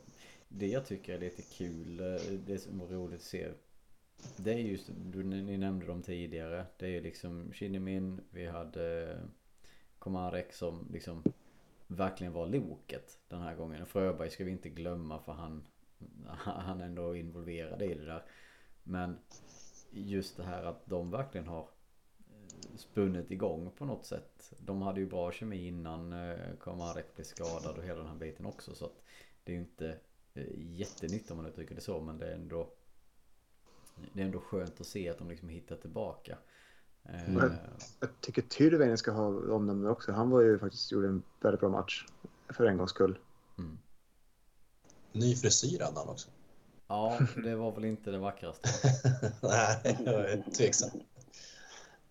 [0.48, 3.48] det jag tycker är lite kul, eh, det som är roligt att se.
[4.36, 6.66] Det är just, du, ni nämnde dem tidigare.
[6.78, 9.18] Det är ju liksom Shinnimin, vi hade
[10.00, 11.24] Komarek som liksom
[11.92, 13.86] verkligen var loket den här gången.
[13.86, 15.64] Fröberg ska vi inte glömma för han,
[16.38, 18.24] han är ändå involverad i det där.
[18.84, 19.18] Men
[19.92, 24.54] just det här att de verkligen har eh, spunnit igång på något sätt.
[24.60, 28.16] De hade ju bra kemi innan eh, Komarek Kamarek blev skadad och hela den här
[28.16, 28.76] biten också.
[28.76, 29.04] Så att
[29.44, 29.98] det är ju inte
[30.34, 32.02] eh, jättenytt om man uttrycker det så.
[32.02, 32.70] Men det är ändå
[34.14, 36.38] det är ändå skönt att se att de liksom hittar tillbaka.
[37.10, 37.38] Mm.
[37.38, 37.52] Jag,
[38.00, 40.12] jag tycker Tyrväinen ska ha omnämnd också.
[40.12, 42.06] Han var ju faktiskt gjorde en väldigt bra match
[42.50, 43.18] för en gångs skull.
[43.58, 43.78] Mm.
[45.12, 46.30] Ny frisyr hade han också.
[46.88, 48.70] Ja, det var väl inte det vackraste.
[49.42, 50.90] Nej, jag är tveksam.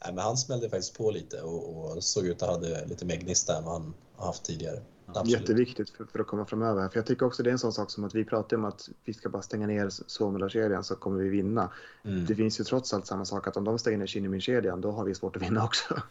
[0.05, 3.17] Nej, men han smällde faktiskt på lite och, och såg ut att ha lite mer
[3.17, 4.83] gnista än vad han har haft tidigare.
[5.15, 5.41] Absolut.
[5.41, 6.89] Jätteviktigt för, för, att komma framöver.
[6.89, 8.89] För jag tycker också det är en sån sak som att vi pratar om att
[9.05, 11.73] vi ska bara stänga ner Suomela-kedjan så kommer vi vinna.
[12.05, 12.27] Mm.
[12.27, 15.05] Det finns ju trots allt samma sak att om de stänger ner Kinnimin-kedjan då har
[15.05, 15.95] vi svårt att vinna också.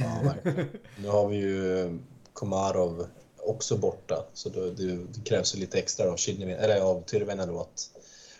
[0.00, 0.68] Ja, verkligen.
[1.02, 1.98] Nu har vi ju
[2.32, 7.02] Komarov också borta så då, det, det krävs ju lite extra av, Kinnimin, eller av
[7.02, 7.90] Tyrväinen då att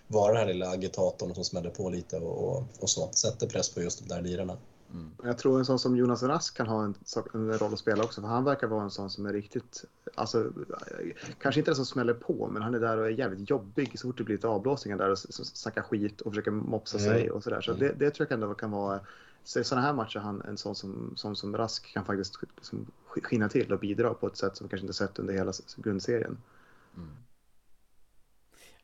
[0.07, 3.09] vara den här lilla agitatorn som smäller på lite och, och, och så.
[3.13, 4.57] Sätter press på just de där lirarna.
[4.93, 5.11] Mm.
[5.23, 6.95] Jag tror en sån som Jonas Rask kan ha en,
[7.35, 10.53] en, roll att spela också, för han verkar vara en sån som är riktigt, alltså
[11.39, 14.09] kanske inte den som smäller på, men han är där och är jävligt jobbig så
[14.09, 17.11] fort det blir lite avblåsningar där och snackar skit och försöker mopsa mm.
[17.11, 17.61] sig och sådär.
[17.61, 17.81] Så, mm.
[17.81, 19.01] det, det, tror jag ändå kan vara,
[19.45, 22.87] så i sådana här matcher han en sån som, som, som Rask kan faktiskt liksom
[23.07, 26.39] skina till och bidra på ett sätt som vi kanske inte sett under hela grundserien.
[26.97, 27.09] Mm.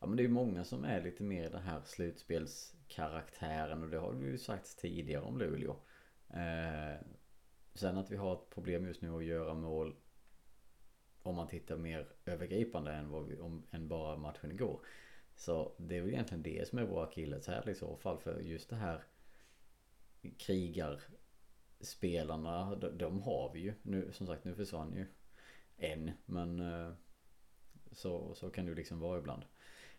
[0.00, 3.98] Ja men det är ju många som är lite mer den här slutspelskaraktären och det
[3.98, 5.76] har vi ju sagt tidigare om Luleå.
[6.34, 6.94] Eh,
[7.74, 9.94] sen att vi har ett problem just nu att göra mål
[11.22, 14.80] om man tittar mer övergripande än, vad vi, om, än bara matchen igår.
[15.36, 18.70] Så det är väl egentligen det som är vår akilleshäl i så fall för just
[18.70, 19.04] det här
[20.38, 23.74] krigarspelarna, de, de har vi ju.
[23.82, 25.06] Nu, som sagt, nu försvann ju
[25.76, 26.92] en, men eh,
[27.92, 29.42] så, så kan det ju liksom vara ibland.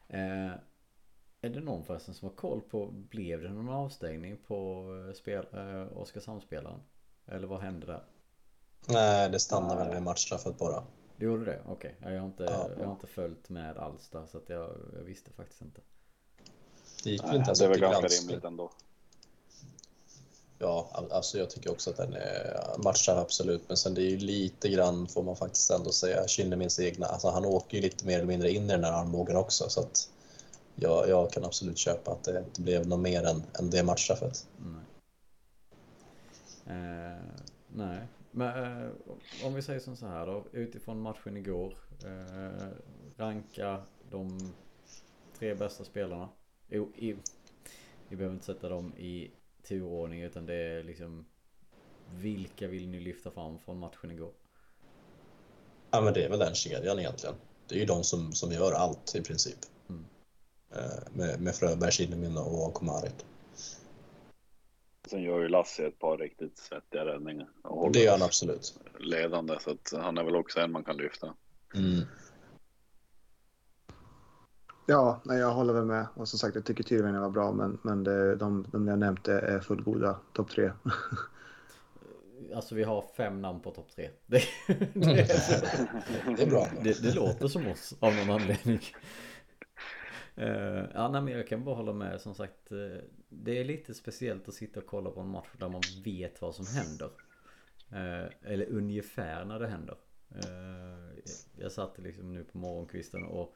[0.08, 0.52] Eh,
[1.46, 5.46] är det någon förresten som har koll på, blev det någon avstängning på eh, spel,
[5.54, 6.80] eh, Oskarshamnsspelaren?
[7.28, 8.04] Eller vad hände där?
[8.88, 10.84] Nej, det stannade väl med matchstraffet bara.
[11.18, 11.62] Det gjorde det?
[11.68, 11.96] Okej.
[12.00, 12.14] Okay.
[12.14, 12.70] Jag, har inte, ja.
[12.80, 15.82] jag har inte följt med alls där så att jag, jag visste faktiskt inte.
[17.04, 18.72] Det gick Nej, inte Det är väl ganska rimligt ändå.
[20.60, 24.18] Ja, alltså jag tycker också att den är matchstraff absolut, men sen det är ju
[24.18, 27.06] lite grann får man faktiskt ändå säga Kinnemins egna.
[27.06, 29.80] Alltså han åker ju lite mer eller mindre in i den här armbågen också så
[29.80, 30.10] att
[30.76, 34.48] jag, jag kan absolut köpa att det inte blev något mer än, än det matchstraffet.
[34.58, 34.86] Nej.
[36.68, 37.22] Eh,
[37.68, 38.90] nej, men eh,
[39.44, 41.78] om vi säger som så här då, utifrån matchen igår.
[42.06, 42.68] Eh,
[43.18, 44.54] ranka de
[45.40, 46.30] tre bästa spelarna.
[46.68, 47.16] Jo, i,
[48.10, 49.32] vi behöver inte sätta dem i
[49.68, 51.26] turordning utan det är liksom
[52.10, 54.32] vilka vill ni lyfta fram från matchen igår?
[55.92, 57.36] Ja men det är väl den kedjan egentligen.
[57.68, 59.58] Det är ju de som, som gör allt i princip.
[60.72, 63.26] Eh, med, med Fröberg, Kinnemin och Komarik.
[65.10, 67.48] Sen gör ju Lassi ett par riktigt svettiga räddningar.
[67.62, 68.80] Och det gör han absolut.
[69.00, 71.34] Ledande, så att han är väl också en man kan lyfta.
[71.76, 72.06] Mm.
[74.88, 76.08] Ja, nej, jag håller väl med.
[76.14, 79.40] Och som sagt, jag tycker Tyrväinen var bra, men, men det, de, de jag nämnde
[79.40, 80.20] är fullgoda.
[80.34, 80.72] Topp tre.
[82.56, 84.10] Alltså vi har fem namn på topp tre.
[84.26, 84.44] Det,
[84.94, 84.94] det,
[86.38, 86.68] det, är bra.
[86.84, 88.80] Det, det, låter som oss av någon anledning.
[90.38, 92.22] Uh, ja, nej, men jag kan bara hålla med.
[92.22, 92.98] Som sagt, uh,
[93.30, 96.56] det är lite speciellt att sitta och kolla på en match där man vet vad
[96.56, 97.10] som händer.
[97.92, 99.96] Uh, eller ungefär när det händer.
[101.58, 103.56] jag satt liksom nu på morgonkvisten och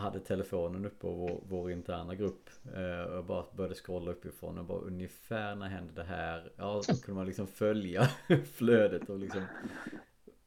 [0.00, 4.64] hade telefonen uppe på vår, vår interna grupp eh, och bara började scrolla uppifrån och
[4.64, 6.52] bara ungefär när hände det här?
[6.56, 8.08] Ja, så kunde man liksom följa
[8.54, 9.42] flödet och liksom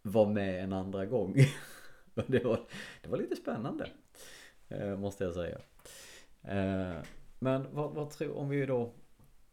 [0.01, 1.35] vara med en andra gång.
[2.27, 2.59] det, var,
[3.01, 3.89] det var lite spännande
[4.97, 5.57] måste jag säga.
[6.41, 7.03] Eh,
[7.39, 8.93] men vad, vad tror, om vi då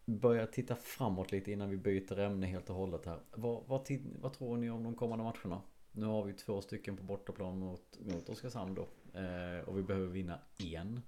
[0.05, 3.19] börjar titta framåt lite innan vi byter ämne helt och hållet här.
[3.31, 3.87] Vad, vad,
[4.21, 5.63] vad tror ni om de kommande matcherna?
[5.93, 8.89] Nu har vi två stycken på bortaplan mot, mot Oskarshamn då.
[9.19, 11.01] Eh, och vi behöver vinna en.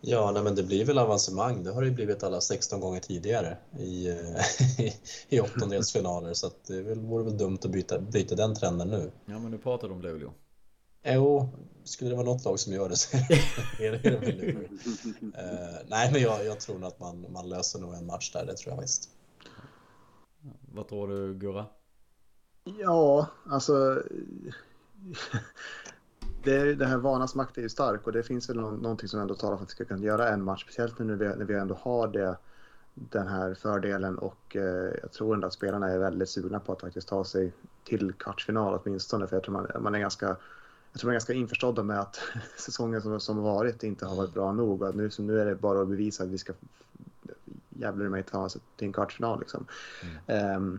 [0.00, 1.62] Ja, nej, men det blir väl avancemang.
[1.64, 4.92] Det har det ju blivit alla 16 gånger tidigare i, i,
[5.36, 6.34] i åttondelsfinaler.
[6.34, 9.10] så att det vore väl dumt att byta, byta den trenden nu.
[9.26, 10.32] Ja, men nu pratar du om Luleå.
[11.02, 11.48] Jo,
[11.84, 13.16] skulle det vara något lag som gör det så
[13.78, 17.94] är det väl uh, nej, men jag, jag tror nog att man, man löser nog
[17.94, 19.10] en match där, det tror jag faktiskt.
[20.72, 21.66] Vad tror du, Gurra?
[22.64, 24.02] Ja, alltså
[26.44, 29.20] det, det här vanas makt är ju stark och det finns väl någon, någonting som
[29.20, 30.62] ändå talar för att vi ska kunna göra en match.
[30.62, 32.36] Speciellt nu när vi, när vi ändå har det,
[32.94, 36.80] den här fördelen och eh, jag tror ändå att spelarna är väldigt sugna på att
[36.80, 37.52] faktiskt ta sig
[37.84, 39.26] till kvartsfinal åtminstone.
[39.26, 40.36] För jag tror man, man är ganska
[40.98, 42.20] jag tror man är ganska införstådda med att
[42.56, 45.54] säsongen som, som varit inte har varit bra nog och nu, så nu är det
[45.54, 46.52] bara att bevisa att vi ska
[47.68, 49.40] jävlar mig ta oss till en kvartsfinal.
[49.40, 49.66] Liksom.
[50.28, 50.56] Mm.
[50.56, 50.78] Um,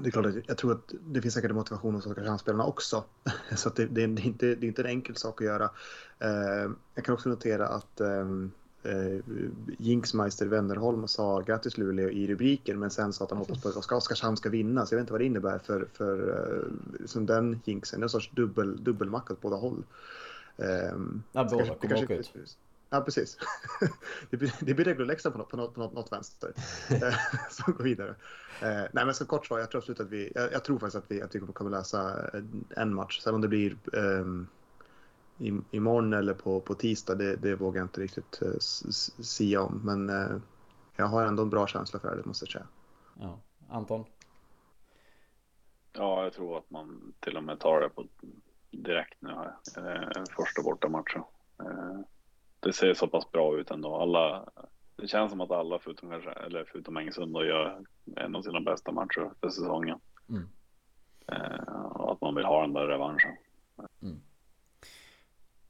[0.00, 3.04] det är klart att jag tror att det finns säkert motivation hos Oskarshamnsspelarna också.
[3.56, 5.70] Så det, det, är inte, det är inte en enkel sak att göra.
[6.18, 8.50] Eh, jag kan också notera att ehm,
[8.84, 9.20] eh,
[9.78, 13.92] Jinxmeister Wennerholm sa grattis Luleå i rubriken men sen sa att han hoppas på att
[13.92, 14.86] Oskarshamn ska vinna.
[14.86, 18.00] Så jag vet inte vad det innebär för, för eh, som den jinxen.
[18.00, 19.84] Det är en sorts dubbel, dubbelmacka åt båda håll.
[20.56, 20.66] Eh,
[21.32, 22.56] ja, båda kommer åka ut.
[22.94, 23.38] Ja, precis.
[24.30, 26.52] Det blir, det blir på något, på något, på något, något vänster.
[26.90, 27.14] Eh,
[27.50, 28.14] som går vidare.
[28.62, 29.58] Eh, nej, men så kort svar.
[29.58, 32.30] Jag tror absolut att vi, jag, jag, tror faktiskt att vi, att vi kommer läsa
[32.76, 33.20] en match.
[33.20, 34.48] Sen om det blir um,
[35.38, 38.58] i, imorgon eller på, på tisdag, det, det vågar jag inte riktigt uh,
[39.22, 39.80] sia om.
[39.84, 40.40] Men uh,
[40.96, 42.66] jag har ändå en bra känsla för det, måste jag säga.
[43.20, 43.38] Ja.
[43.68, 44.04] Anton?
[45.92, 48.04] Ja, jag tror att man till och med tar det på
[48.70, 49.56] direkt nu här.
[49.76, 51.22] Eh, första bortamatchen.
[51.60, 52.00] Eh,
[52.60, 53.96] det ser så pass bra ut ändå.
[53.96, 54.48] Alla,
[54.96, 57.84] det känns som att alla förutom, eller förutom Engsund gör
[58.16, 60.00] en av sina bästa matcher för säsongen.
[60.28, 60.48] Mm.
[61.26, 63.36] Eh, och att man vill ha den där revanschen.
[64.02, 64.20] Mm.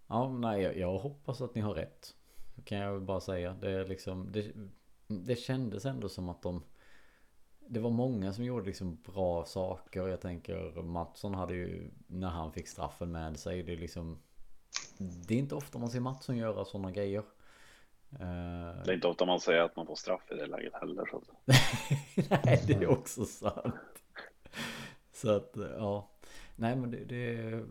[0.06, 2.16] Ja, nej, jag, jag, hoppas att ni har rätt.
[2.64, 3.56] Kan jag bara säga.
[3.60, 4.52] Det, är liksom, det,
[5.06, 6.62] det kändes ändå som att de
[7.66, 10.08] det var många som gjorde liksom bra saker.
[10.08, 13.62] Jag tänker Mattsson hade ju när han fick straffen med sig.
[13.62, 14.18] Det liksom
[14.98, 17.22] det är inte ofta man ser Mattsson göra sådana grejer.
[18.84, 21.06] Det är inte ofta man säger att man får straff i det läget heller.
[21.10, 21.22] Så.
[22.44, 23.74] Nej, det är också sant.
[25.12, 26.10] Så att, ja.
[26.56, 27.64] Nej, men det, det är...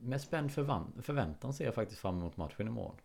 [0.00, 2.96] Med spänd förvan- förväntan ser jag faktiskt fram emot matchen imorgon.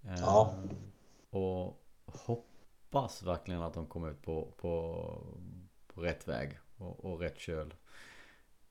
[0.00, 0.54] Ja.
[0.70, 5.04] Eh, Och hoppas verkligen att de kommer ut på, på,
[5.86, 7.74] på rätt väg och, och rätt köl.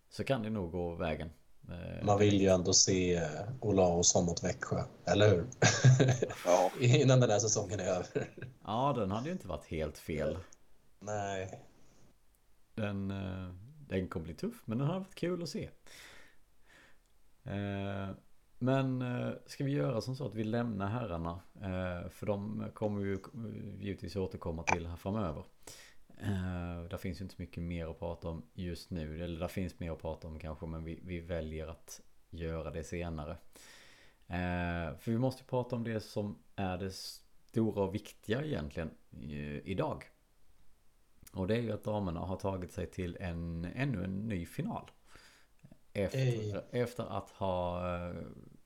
[0.10, 1.30] Så kan det nog gå vägen.
[1.70, 3.30] Eh, Man vill ju ändå se eh,
[3.62, 5.46] Olausson mot Växjö, eller hur?
[6.46, 8.30] Ja, Innan den här säsongen är över.
[8.66, 10.38] Ja, den hade ju inte varit helt fel.
[11.00, 11.60] Nej.
[12.76, 13.08] Den,
[13.88, 15.70] den kommer bli tuff, men den hade varit kul att se.
[17.44, 18.10] Eh,
[18.60, 21.40] men eh, ska vi göra som så att vi lämnar herrarna?
[21.56, 23.20] Eh, för de kommer ju
[23.80, 25.44] givetvis återkomma till här framöver.
[26.90, 29.24] Där finns ju inte så mycket mer att prata om just nu.
[29.24, 32.84] Eller där finns mer att prata om kanske, men vi, vi väljer att göra det
[32.84, 33.38] senare.
[35.00, 38.92] För vi måste ju prata om det som är det stora och viktiga egentligen
[39.64, 40.04] idag.
[41.34, 44.92] Och det är ju att damerna har tagit sig till en, ännu en ny final.
[45.94, 46.56] Efter, Ej.
[46.72, 48.16] efter att ha eh,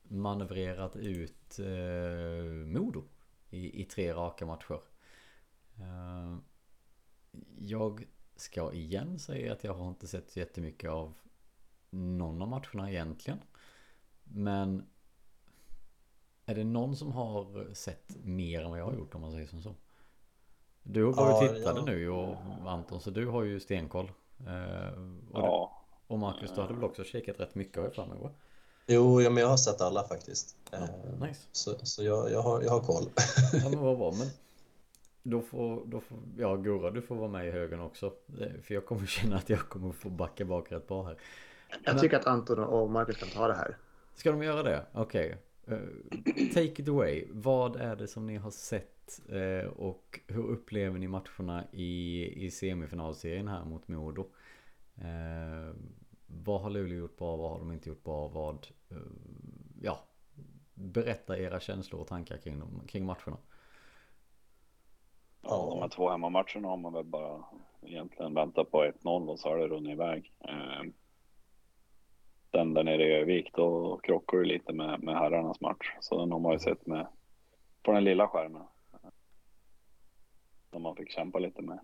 [0.03, 3.03] manövrerat ut eh, Modo
[3.49, 4.79] i, i tre raka matcher.
[5.75, 6.37] Eh,
[7.59, 11.13] jag ska igen säga att jag har inte sett jättemycket av
[11.89, 13.39] någon av matcherna egentligen.
[14.23, 14.85] Men
[16.45, 19.47] är det någon som har sett mer än vad jag har gjort om man säger
[19.47, 19.75] som så?
[20.83, 21.85] Du var ju Ja, tittade ja.
[21.85, 24.11] nu och Anton så du har ju stenkoll.
[24.39, 24.87] Eh,
[25.31, 25.74] och, du, ja.
[26.07, 28.29] Och Marcus du hade väl också kikat rätt mycket har jag för mig va?
[28.87, 30.55] Jo, ja, men jag har sett alla faktiskt.
[30.71, 31.41] Ja, Eh, nice.
[31.51, 33.03] Så, så jag, jag, har, jag har koll.
[33.63, 34.27] Ja men vad bra men
[35.23, 38.13] då får, då får, ja Gurra du får vara med i högen också.
[38.63, 41.17] För jag kommer känna att jag kommer få backa bak rätt bra här.
[41.83, 43.77] Jag Men- tycker att Anton och Marcus kan ta det här.
[44.15, 44.85] Ska de göra det?
[44.93, 45.37] Okej.
[45.67, 45.77] Eh,
[46.53, 47.25] take it away.
[47.31, 52.51] Vad är det som ni har sett eh, och hur upplever ni matcherna i, i
[52.51, 54.25] semifinalserien här mot Modo?
[54.97, 55.75] Eh,
[56.27, 57.35] vad har Luleå gjort bra?
[57.35, 58.27] Vad har de inte gjort bra?
[58.27, 58.97] Vad, eh,
[59.81, 59.99] ja,
[60.73, 63.37] berätta era känslor och tankar kring, dem, kring matcherna.
[65.41, 67.43] Ja, de här två hemmamatcherna har man väl bara
[67.81, 70.31] egentligen väntat på 1-0 och så har det runnit iväg.
[70.39, 70.83] Eh,
[72.51, 75.91] Den där nere i Övik, då krockar det lite med, med herrarnas match.
[76.01, 77.07] Så den har man ju sett med
[77.83, 78.63] på den lilla skärmen.
[80.71, 81.79] Som man fick kämpa lite med.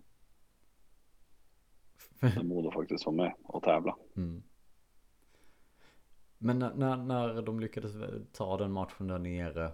[2.21, 3.95] När Modo faktiskt var med och tävla.
[4.15, 4.43] Mm.
[6.37, 7.91] Men när, när, när de lyckades
[8.31, 9.65] ta den matchen där nere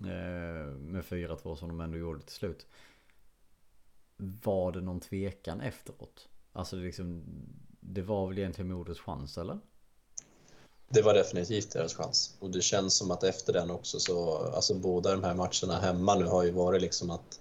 [0.00, 2.66] eh, med 4-2 som de ändå gjorde till slut.
[4.16, 6.28] Var det någon tvekan efteråt?
[6.52, 7.24] Alltså det liksom,
[7.80, 9.58] det var väl egentligen Modos chans eller?
[10.88, 12.36] Det var definitivt deras chans.
[12.40, 16.14] Och det känns som att efter den också så, alltså båda de här matcherna hemma
[16.14, 17.40] nu har ju varit liksom att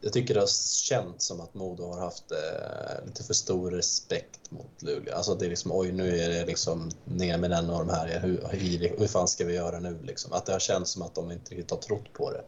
[0.00, 0.46] jag tycker det har
[0.82, 5.14] känts som att Modo har haft eh, lite för stor respekt mot Luleå.
[5.14, 8.20] Alltså det är liksom, oj nu är det liksom ner med den och de här,
[8.20, 10.32] hur, hur, hur fan ska vi göra nu liksom?
[10.32, 12.44] Att det har känts som att de inte riktigt har trott på det.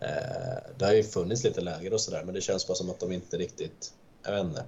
[0.00, 3.00] Eh, det har ju funnits lite läger och sådär, men det känns bara som att
[3.00, 4.64] de inte riktigt, jag vet inte.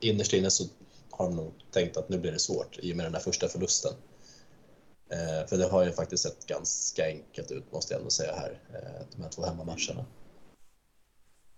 [0.00, 0.64] Innerst inne så
[1.10, 3.48] har de nog tänkt att nu blir det svårt i och med den där första
[3.48, 3.92] förlusten.
[5.08, 8.60] Eh, för det har ju faktiskt sett ganska enkelt ut måste jag ändå säga här,
[8.74, 10.04] eh, de här två hemmamatcherna.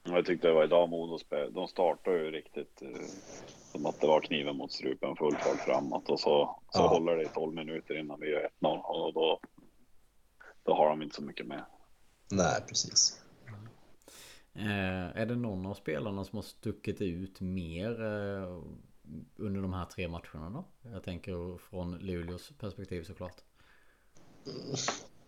[0.04, 1.52] Jag tyckte det var idag Modo spel.
[1.54, 3.00] De startade ju riktigt eh,
[3.72, 6.86] som att det var kniven mot strupen, full fart framåt och så, så Ja.
[6.88, 9.40] håller det i 12 minuter innan vi gör 1-0 och då,
[10.62, 11.64] då har de inte så mycket med.
[12.30, 13.20] Nej, precis.
[14.54, 18.62] Eh, är det någon av spelarna som har stuckit ut mer eh,
[19.36, 20.64] under de här tre matcherna då?
[20.90, 23.36] Jag tänker från Luleås perspektiv såklart.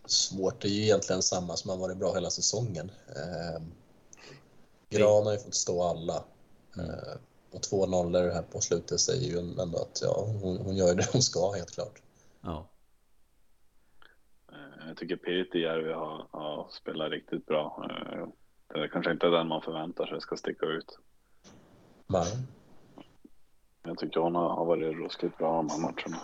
[0.07, 2.91] Svårt, det är ju egentligen samma som har varit bra hela säsongen.
[3.09, 3.63] Eh,
[4.91, 6.17] Gran har ju fått stå alla.
[6.79, 7.19] Eh,
[7.51, 11.09] och två nollor här på slutet säger ju ändå att ja, hon, hon gör det
[11.13, 12.03] hon ska helt klart.
[12.41, 12.67] Ja.
[14.53, 17.89] Eh, Jag tycker Pirtijärvi har, har spelat riktigt bra.
[17.91, 18.27] Eh,
[18.75, 20.99] Det är kanske inte den man förväntar sig ska sticka ut.
[22.07, 22.27] Men,
[23.83, 26.21] Men Jag tycker hon har, har varit ruskigt bra de här matcherna.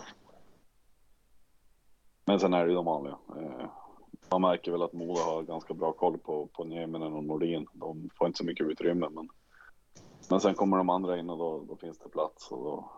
[2.25, 3.17] Men sen är det ju de vanliga.
[4.33, 7.67] Man märker väl att Modo har ganska bra koll på, på Nieminen och Nordin.
[7.73, 9.29] De får inte så mycket utrymme men,
[10.29, 12.91] men sen kommer de andra in och då, då finns det plats och då,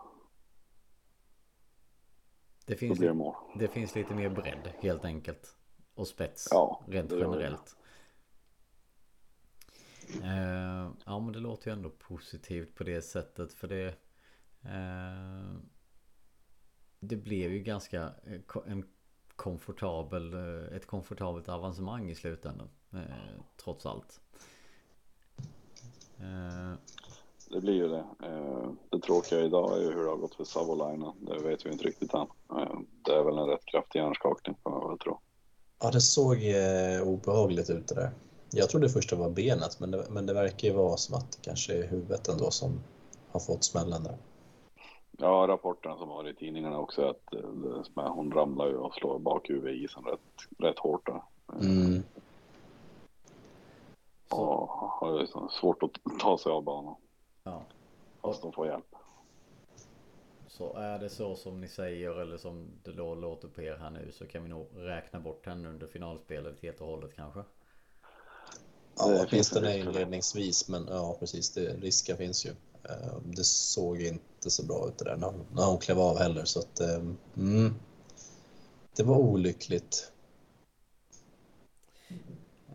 [2.66, 3.34] Det finns, det mål.
[3.58, 5.56] det finns lite mer bredd helt enkelt.
[5.94, 7.76] Och spets Ja, rent generellt.
[10.22, 13.86] Eh, ja men det låter ju ändå positivt på det sättet för det
[14.62, 15.56] eh,
[17.00, 18.84] det blev ju ganska eh, en
[19.36, 22.68] komfortabel, eh, ett komfortabelt avancemang i slutändan.
[22.92, 23.00] Eh,
[23.64, 24.20] trots allt.
[27.50, 28.04] Det blir ju det.
[28.90, 31.12] Det tråkiga idag är ju hur det har gått för Savolainen.
[31.20, 32.26] Det vet vi inte riktigt än.
[33.02, 35.20] Det är väl en rätt kraftig hjärnskakning får jag tro.
[35.82, 36.38] Ja, det såg
[37.04, 38.10] obehagligt ut det där.
[38.50, 41.32] Jag trodde först det var benet, men det, men det verkar ju vara som att
[41.32, 42.80] det kanske är huvudet ändå som
[43.32, 44.16] har fått smällen där.
[45.16, 49.74] Ja, rapporterna som var i tidningarna också att eh, hon ramlar ju och slår bakhuvudet
[49.74, 50.20] i isen rätt,
[50.58, 51.22] rätt hårt där.
[51.60, 52.02] Mm.
[54.28, 55.90] Och har ju svårt att
[56.20, 56.94] ta sig av banan.
[57.42, 57.62] Ja.
[58.22, 58.94] Fast de får hjälp.
[60.48, 64.12] Så är det så som ni säger eller som det låter på er här nu
[64.12, 67.42] så kan vi nog räkna bort henne under finalspelet helt och hållet kanske.
[68.96, 72.50] Ja, åtminstone inledningsvis, men ja precis, det, risken finns ju.
[72.88, 76.18] Eh, det såg inte så bra ut det där när hon, när hon klev av
[76.18, 77.02] heller, så att eh,
[77.36, 77.74] mm,
[78.96, 80.12] det var olyckligt.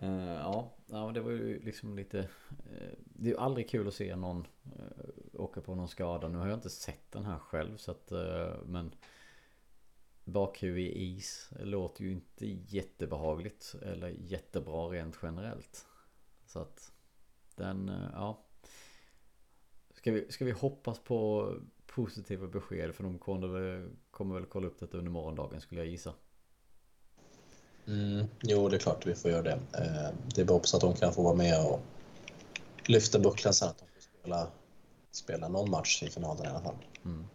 [0.03, 2.17] Uh, ja, ja, det var ju liksom lite...
[2.19, 6.27] Uh, det är ju aldrig kul att se någon uh, åka på någon skada.
[6.27, 8.11] Nu har jag inte sett den här själv så att...
[8.65, 8.95] men
[10.23, 15.85] bakhuvud i is låter ju inte jättebehagligt eller jättebra rent generellt.
[16.45, 16.91] Så att
[17.55, 18.45] den, ja.
[20.01, 21.49] Ska vi, ska vi hoppas på
[21.85, 26.13] positiva besked för de kommer, kommer väl kolla upp detta under morgondagen skulle jag gissa.
[27.87, 29.51] Mm, jo, det är klart vi får göra det.
[29.51, 31.79] Eh, det är bara hoppas att de kan få vara med och
[32.85, 34.47] lyfta bucklan sen att de får spela,
[35.11, 36.75] spela någon match i finalen i alla fall.
[37.05, 37.25] Mm.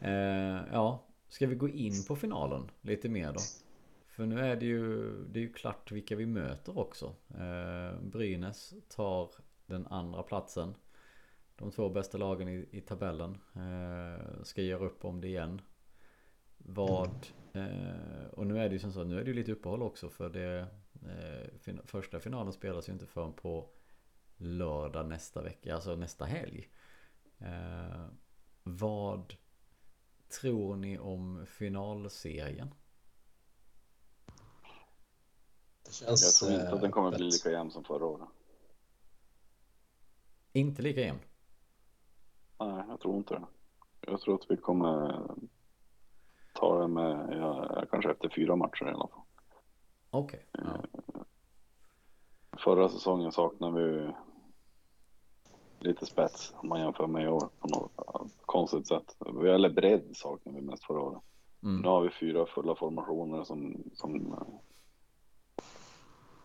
[0.00, 3.40] Eh, ja, ska vi gå in på finalen lite mer då?
[4.06, 7.14] För nu är det ju, det är ju klart vilka vi möter också.
[7.30, 9.30] Eh, Brynäs tar
[9.66, 10.74] den andra platsen.
[11.62, 15.60] De två bästa lagen i, i tabellen eh, ska göra upp om det igen.
[16.58, 19.82] Vad, eh, och nu är det ju som så, nu är det ju lite uppehåll
[19.82, 20.66] också för det
[21.06, 23.70] eh, fin, första finalen spelas ju inte förrän på
[24.36, 26.68] lördag nästa vecka, alltså nästa helg.
[27.38, 28.06] Eh,
[28.62, 29.34] vad
[30.40, 32.74] tror ni om finalserien?
[35.90, 38.28] Känns, jag tror inte att den kommer bli lika jämn som förra året.
[40.52, 41.20] Inte lika jämn?
[42.64, 43.46] Nej, jag tror inte det.
[44.00, 45.22] Jag tror att vi kommer
[46.54, 49.22] ta det med, ja, kanske efter fyra matcher i alla fall.
[50.10, 50.46] Okej.
[50.52, 50.64] Okay.
[50.64, 51.00] Ja.
[51.14, 51.22] Eh,
[52.58, 54.12] förra säsongen saknade vi
[55.78, 59.16] lite spets om man jämför med i år på något konstigt sätt.
[59.26, 61.22] Eller bredd saknar vi mest förra året.
[61.62, 61.82] Mm.
[61.82, 64.36] Nu har vi fyra fulla formationer som, som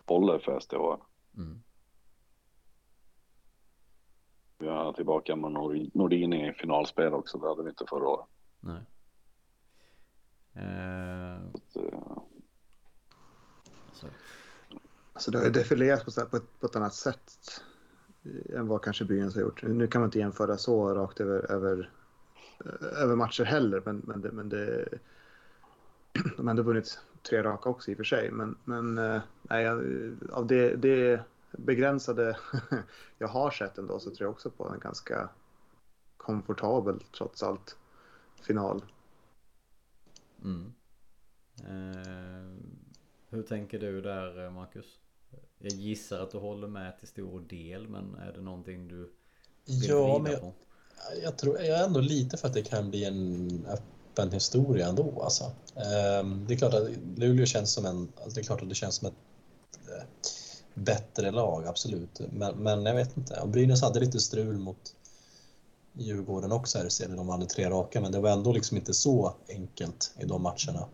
[0.05, 1.03] håller för SDH.
[1.38, 1.63] Mm.
[4.60, 5.51] Vi har tillbaka med
[5.93, 8.26] Nordin i finalspel också, det hade vi inte förra året.
[8.60, 8.82] Nej.
[10.53, 11.41] Eh...
[13.93, 14.08] Så,
[15.18, 17.62] Alltså det har defilerat på, på, ett, på ett annat sätt
[18.55, 19.64] än vad kanske Brynäs har gjort.
[19.64, 21.89] Nu kan man inte jämföra så rakt över, över,
[22.82, 24.88] över matcher heller, men, men, det, men det,
[26.38, 26.99] de har ändå vunnit
[27.30, 28.32] tre raka också i och för sig.
[28.32, 29.68] Men, men eh, nej,
[30.32, 31.20] av det, det
[31.52, 32.38] begränsade
[33.18, 35.30] jag har sett ändå så tror jag också på en ganska
[36.18, 37.78] komfortabel trots allt
[38.41, 38.86] final.
[40.43, 40.74] Mm.
[41.60, 42.64] Eh,
[43.30, 44.86] hur tänker du där Marcus?
[45.60, 49.14] Jag gissar att du håller med till stor del men är det någonting du
[49.66, 50.54] vill ja, men jag, på?
[51.24, 55.22] Jag tror jag är ändå lite för att det kan bli en öppen historia ändå.
[55.24, 55.43] Alltså.
[55.76, 58.76] Ehm, det är klart att Luleå känns som en, alltså det är klart att det
[58.76, 59.27] känns som ett eh,
[60.78, 62.20] bättre lag, absolut.
[62.32, 63.42] Men, men jag vet inte.
[63.46, 64.96] Brynäs hade lite strul mot
[65.94, 67.18] Djurgården också här i serien.
[67.18, 70.86] De hade tre raka, men det var ändå liksom inte så enkelt i de matcherna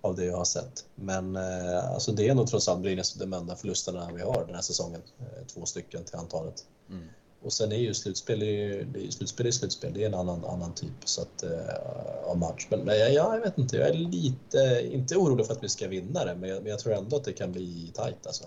[0.00, 0.84] av det jag har sett.
[0.94, 4.54] Men eh, alltså det är nog trots allt Brynäs de enda förlusterna vi har den
[4.54, 5.02] här säsongen.
[5.18, 6.64] Eh, två stycken till antalet.
[6.90, 7.08] Mm.
[7.42, 10.74] Och sen är ju slutspel, det är, slutspel är slutspel, det är en annan, annan
[10.74, 12.66] typ så att, uh, av match.
[12.70, 16.24] Men ja, jag vet inte, jag är lite, inte orolig för att vi ska vinna
[16.24, 18.44] det, men jag, men jag tror ändå att det kan bli tajt alltså.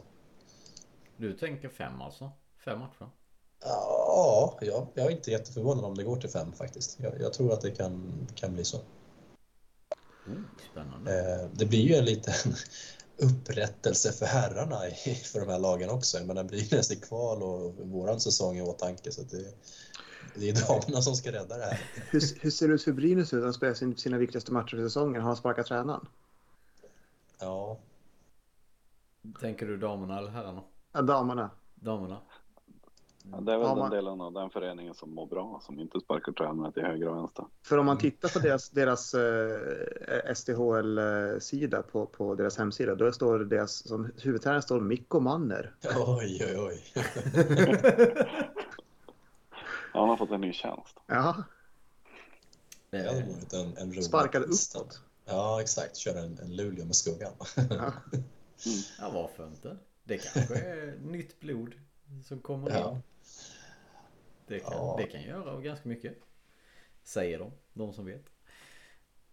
[1.17, 2.31] Du tänker fem alltså?
[2.65, 3.09] Fem matcher?
[3.63, 6.99] Ja, ja, jag är inte jätteförvånad om det går till fem faktiskt.
[6.99, 8.77] Jag, jag tror att det kan, kan bli så.
[10.27, 11.41] Mm, spännande.
[11.43, 12.33] Uh, det blir ju en liten
[13.17, 14.75] upprättelse för herrarna
[15.23, 16.17] för de här lagen också.
[16.17, 19.53] Jag menar Brynäs är kval och våran säsong i åtanke så det,
[20.35, 21.81] det är damerna som ska rädda det här.
[22.09, 23.41] Hur, hur ser det ut för Brynäs nu?
[23.41, 25.21] De spelar sina viktigaste matcher i säsongen.
[25.21, 26.07] Har de sparkat tränaren?
[27.39, 27.79] Ja.
[29.39, 30.63] Tänker du damerna eller herrarna?
[30.93, 31.49] Ja, damerna.
[31.75, 32.17] Damerna.
[33.31, 35.99] Ja, det är väl Ja, den delen av den föreningen som mår bra, som inte
[35.99, 37.45] sparkar tränare till höger och vänster.
[37.63, 43.39] För om man tittar på deras, deras eh, SDHL-sida på, på deras hemsida, då står
[43.39, 45.75] det deras, som huvudtränare står Mikko Manner.
[46.07, 46.83] Oj, oj, oj.
[46.95, 47.03] Ja,
[49.99, 50.97] han har fått en ny tjänst.
[51.07, 51.35] Ja,
[52.89, 54.75] Det hade varit en, en rolig sparkade twist.
[54.75, 55.01] uppåt.
[55.25, 55.97] Ja, exakt.
[55.97, 57.33] Köra en, en Luleå med skuggan.
[57.69, 57.93] Ja.
[58.99, 59.77] Ja, varför inte?
[60.03, 61.75] Det kanske är nytt blod
[62.23, 62.91] som kommer Ja.
[62.91, 63.03] in.
[64.47, 64.95] Det kan, Ja.
[64.97, 66.17] det kan göra ganska mycket.
[67.03, 68.25] Säger de, de som vet.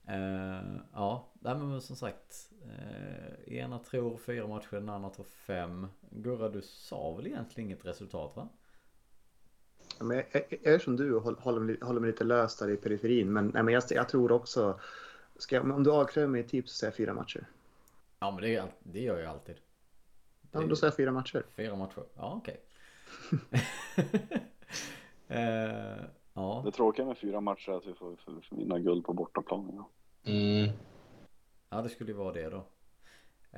[0.08, 2.50] Eh, ja, nej, men som sagt.
[2.66, 5.86] Uh, ena tror fyra matcher, den andra tror fem.
[6.10, 8.48] Gurra, du sa väl egentligen inget resultat va?
[9.98, 12.24] Ja, Men jag, jag, jag är som du och håller, håller, mig, håller mig lite
[12.24, 13.32] lös där i periferin.
[13.32, 14.80] Men, nej, men jag, jag tror också,
[15.36, 17.46] ska jag, om du avkräver mig ett tips så säger jag fyra matcher.
[18.18, 19.56] Ja men det, det gör jag alltid.
[20.52, 21.46] Ja, men då säger jag fyra matcher.
[21.56, 22.60] Fyra matcher, ja okej.
[25.28, 28.16] Eh, ja, Det tråkiga med fyra matcher är att vi får,
[28.56, 29.72] vinna guld på bortaplan.
[29.74, 29.88] Ja.
[30.32, 30.70] Mm.
[31.68, 32.64] ja det skulle ju vara det då.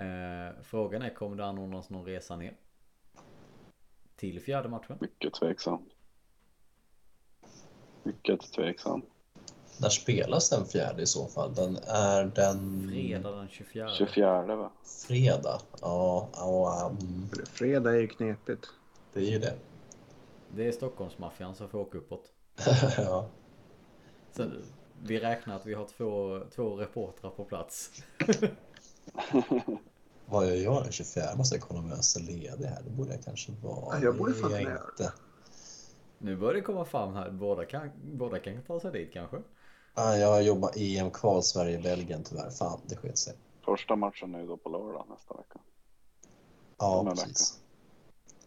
[0.01, 2.57] Eh, frågan är, kommer det anordnas någon resa ner?
[4.17, 4.99] Till fjärde matchen?
[5.01, 5.85] Mycket tveksam.
[8.03, 9.03] Mycket tveksam.
[9.83, 11.55] När spelas den fjärde i så fall?
[11.55, 12.89] Den är den...
[12.91, 13.89] Fredag den 24.
[13.99, 14.71] 24 va?
[15.09, 15.61] Fredag?
[15.81, 16.93] Ja, ja
[17.37, 18.67] För Fredag är ju knepigt.
[19.13, 19.55] det är ju det.
[20.55, 22.25] Det är Stockholmsmaffian som får åka uppåt.
[22.97, 23.29] ja.
[24.37, 24.45] Så
[25.03, 27.91] vi räknar att vi har två, två reportrar på plats.
[30.27, 32.83] Vad jag gör den 24 måste jag kolla om jag är ledig här.
[32.85, 33.97] Det borde jag kanske vara.
[33.97, 35.13] Ja, jag borde fan jag inte.
[36.19, 37.31] Nu börjar det komma fram här.
[37.31, 39.39] Båda kan, båda kan ta sig dit kanske.
[39.95, 42.51] Ah, jag jobbar EM-kval Sverige-Belgien tyvärr.
[42.51, 43.35] Fan, det sket sig.
[43.65, 45.61] Första matchen är ju då på lördag nästa vecka.
[46.79, 47.61] Ja, en precis.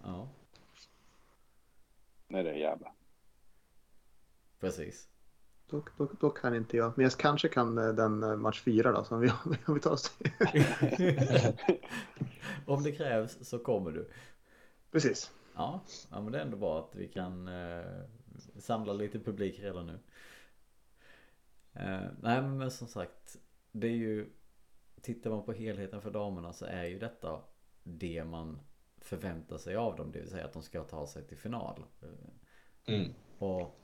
[0.04, 0.28] Ja,
[2.28, 2.92] Nej, det är Gävle.
[4.60, 5.08] precis.
[5.70, 6.94] Då, då, då kan inte jag.
[6.98, 9.30] Men jag kanske kan eh, den eh, match fyra då, som vi,
[9.66, 10.32] om vi tar oss till.
[12.66, 14.10] Om det krävs så kommer du.
[14.92, 15.32] Precis.
[15.56, 15.82] Ja,
[16.12, 17.84] ja men det är ändå bra att vi kan eh,
[18.60, 20.00] samla lite publik redan nu.
[21.76, 23.38] Eh, nej men som sagt,
[23.72, 24.30] det är ju
[25.02, 27.42] Tittar man på helheten för damerna så är ju detta
[27.84, 28.60] det man
[28.98, 30.12] förväntar sig av dem.
[30.12, 31.84] Det vill säga att de ska ta sig till final.
[32.02, 32.10] Eh,
[32.88, 33.12] Mm.
[33.38, 33.80] Och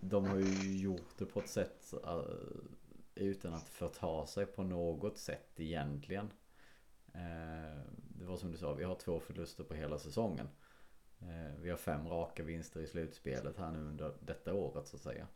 [0.00, 2.22] de har ju gjort det på ett sätt eh,
[3.14, 6.30] utan att förta sig på något sätt egentligen.
[7.96, 10.48] Det var som du sa, vi har två förluster på hela säsongen.
[11.58, 15.26] Vi har fem raka vinster i slutspelet här nu under detta året så att säga.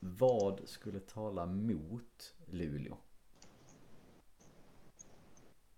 [0.00, 2.96] Vad skulle tala mot Luleå?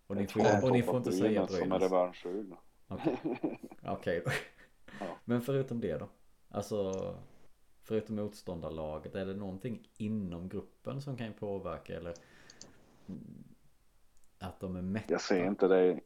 [0.07, 2.57] Och ni får, och ni får inte säga Brynäs som är revanschsugna.
[2.89, 3.16] Okej,
[3.83, 4.31] Okej då.
[5.01, 5.07] Ja.
[5.25, 6.09] Men förutom det då?
[6.49, 6.95] Alltså
[7.91, 12.14] Förutom motståndarlaget, är det någonting inom gruppen som kan påverka eller
[14.39, 15.12] Att de är mätta?
[15.12, 16.01] Jag ser inte det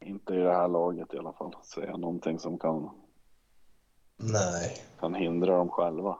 [0.00, 1.54] inte i det här laget i alla fall.
[1.62, 2.90] Ser jag någonting som kan,
[4.16, 6.18] Nej, kan hindra dem själva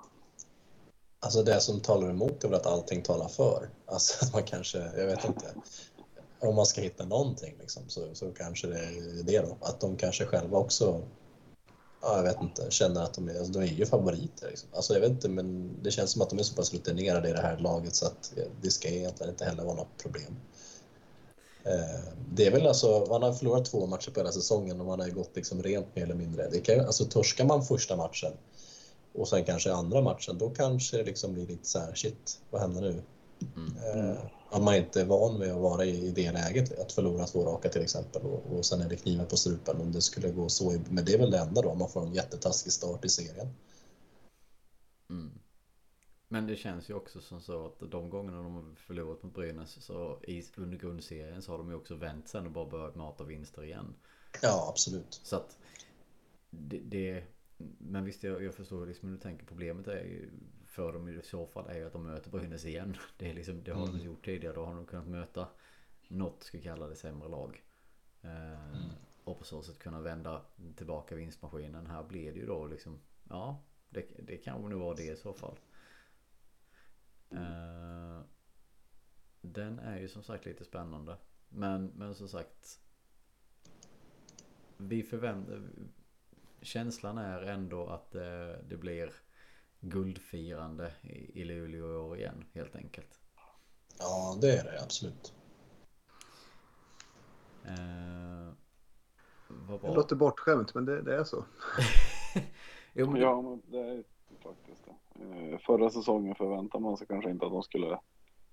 [1.20, 3.68] alltså det som talar emot är väl att allting talar för.
[3.86, 5.46] Alltså att man kanske, jag vet inte.
[6.40, 9.56] Om man ska hitta någonting liksom, så, så kanske det är det då.
[9.60, 11.02] Att de kanske själva också,
[12.02, 14.48] ja, jag vet inte, känner att de är, alltså, de är ju favoriter.
[14.48, 14.68] Liksom.
[14.72, 17.32] Alltså jag vet inte, men det känns som att de är så pass rutinerade i
[17.32, 20.36] det här laget så att det ska egentligen inte heller vara något problem.
[21.64, 25.00] Eh, det är väl alltså, man har förlorat två matcher på hela säsongen och man
[25.00, 26.48] har ju gått liksom rent mer eller mindre.
[26.50, 28.32] Det kan, alltså torskar man första matchen
[29.20, 32.60] och sen kanske andra matchen, då kanske det liksom blir lite så här, shit, vad
[32.60, 33.02] händer nu?
[33.56, 33.76] Mm.
[34.10, 34.18] Eh,
[34.50, 37.44] Om man inte är van vid att vara i i det läget, att förlora två
[37.44, 40.48] raka till exempel och, och sen är det kniven på strupen om det skulle gå
[40.48, 40.72] så.
[40.72, 43.48] i- Men det är väl det enda då, man får en jättetaskig start i serien.
[45.10, 45.30] Mm.
[46.28, 49.84] Men det känns ju också som så att de gångerna de har förlorat mot Brynäs
[49.84, 53.24] så i under grundserien så har de ju också vänt sen och bara börjat mata
[53.24, 53.94] vinster igen.
[54.42, 55.20] Ja, absolut.
[55.24, 55.56] Så att
[56.50, 57.24] det, det
[57.78, 59.46] Men visst jag, jag förstår liksom hur du tänker.
[59.46, 60.30] Problemet är ju
[60.66, 62.96] för dem i så fall är ju att de möter Brynäs igen.
[63.18, 64.06] Det, är liksom, det har de Mm.
[64.06, 64.54] gjort tidigare.
[64.54, 65.48] Då har de kunnat möta
[66.08, 67.62] något ska kalla det sämre lag.
[68.22, 68.80] Eh,
[69.24, 70.42] Och på så sätt kunna vända
[70.76, 71.86] tillbaka vinstmaskinen.
[71.86, 75.32] Här blir det ju då liksom Ja det, det kan nog vara det i så
[75.32, 75.58] fall.
[77.30, 78.20] Eh,
[79.40, 81.16] Den är ju som sagt lite spännande.
[81.48, 82.80] Men, men som sagt
[84.76, 85.62] Vi förväntar
[86.62, 89.12] Känslan är ändå att det, det blir
[89.80, 93.20] guldfirande i, i Luleå i år igen helt enkelt.
[93.98, 95.34] Ja, det är det absolut.
[97.64, 98.52] Eh,
[99.82, 101.44] Det låter bortskämt men det, det är så.
[102.92, 103.20] jo, men...
[103.20, 104.04] Ja men det är
[104.42, 105.24] faktiskt det.
[105.24, 107.98] Eh, förra säsongen förväntade man sig kanske inte att de skulle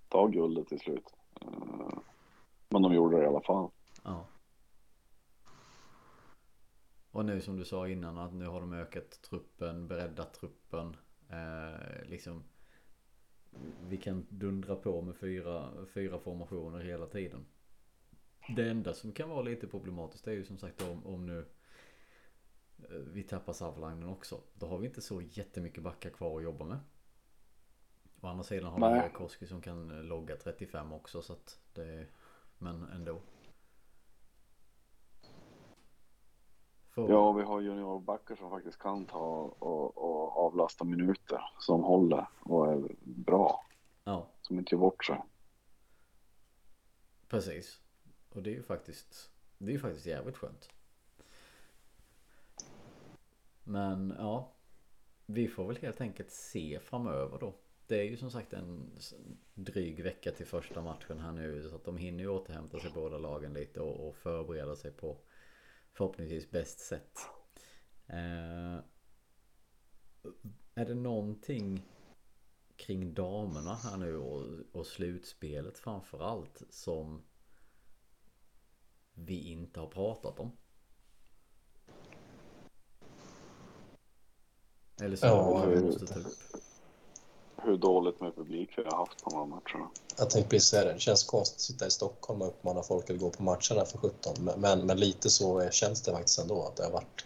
[0.09, 1.13] ta guldet till slut.
[1.41, 1.97] Eh,
[2.69, 3.69] men de gjorde det i alla fall.
[4.03, 4.25] Ja.
[7.15, 10.95] Och nu som du sa innan att nu har de ökat truppen, breddat truppen.
[11.29, 12.43] Eh, liksom
[13.87, 17.45] vi kan dundra på med fyra, fyra formationer hela tiden.
[18.55, 21.45] Det enda som kan vara lite problematiskt är ju som sagt om, om nu
[22.79, 24.41] eh, vi tappar Savolainen också.
[24.53, 26.79] Då har vi inte så jättemycket backar kvar att jobba med.
[28.21, 32.07] Å andra sidan har vi Koski som kan logga 35 också så att det
[32.57, 33.21] Men ändå.
[36.95, 37.09] För...
[37.09, 41.41] Ja, vi har juniorbackar som faktiskt kan ta och, och avlasta minuter.
[41.59, 43.65] Som håller och är bra.
[44.03, 44.27] Ja.
[44.41, 45.21] Som inte gör bort sig.
[47.27, 47.81] Precis.
[48.29, 50.69] Och det är ju faktiskt, det är ju faktiskt jävligt skönt.
[53.63, 54.51] Men ja,
[55.25, 57.53] vi får väl helt enkelt se framöver då.
[57.87, 58.91] Det är ju som sagt en
[59.53, 63.17] dryg vecka till första matchen här nu så att de hinner ju återhämta sig båda
[63.17, 65.17] lagen lite och, och förbereda sig på
[65.95, 67.19] förhoppningsvis bäst sätt.
[68.07, 68.79] Eh,
[70.75, 71.85] är det någonting
[72.75, 77.23] kring damerna här nu och, och slutspelet framförallt som
[79.13, 80.51] vi inte har pratat om?
[85.01, 86.54] Eller så ja, vi måste ta upp.
[87.57, 89.89] Hur dåligt med publik vi har haft på de här matcherna.
[90.17, 90.93] Jag tänkte precis säga det.
[90.93, 93.97] Det känns konstigt att sitta i Stockholm och uppmana folk att gå på matcherna för
[93.97, 94.49] 17.
[94.57, 97.25] Men, men lite så känns det faktiskt ändå att det har varit.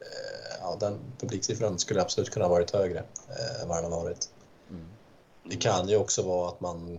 [0.00, 4.02] Eh, ja, den publiksiffran skulle absolut kunna ha varit högre eh, än vad den har
[4.02, 4.30] varit.
[4.70, 4.86] Mm.
[5.44, 6.98] Det kan ju också vara att man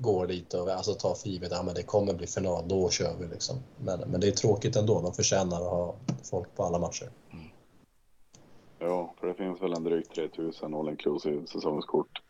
[0.00, 3.14] går dit och alltså tar för givet att ja, det kommer bli final, då kör
[3.20, 3.56] vi liksom.
[3.76, 7.10] Men, men det är tråkigt ändå, de förtjänar att ha folk på alla matcher.
[7.32, 7.43] Mm.
[8.86, 12.22] Ja, för det finns väl en drygt 3000 all inclusive säsongskort.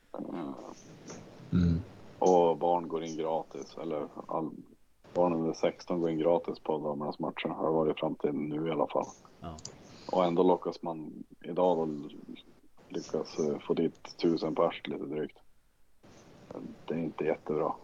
[1.53, 1.81] Mm.
[2.19, 4.51] Och barn går in gratis, eller all,
[5.15, 7.49] barn under 16 går in gratis på damernas matcher.
[7.49, 9.07] Har varit fram till nu i alla fall.
[9.41, 9.57] Ja.
[10.13, 12.09] Och ändå lockas man idag då
[12.89, 15.39] lyckas eh, få dit tusen pers lite drygt.
[16.87, 17.75] Det är inte jättebra.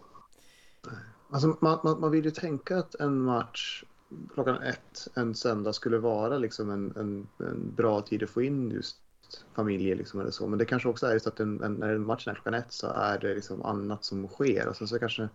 [1.29, 3.83] Alltså, man, man, man vill ju tänka att en match
[4.33, 8.71] klockan ett en söndag skulle vara liksom en, en, en bra tid att få in
[8.71, 8.97] just
[9.53, 10.47] familjer liksom eller så.
[10.47, 12.87] Men det kanske också är just att en, en, när matchen är klockan ett så
[12.87, 14.67] är det liksom annat som sker.
[14.67, 15.29] Och sen så kanske,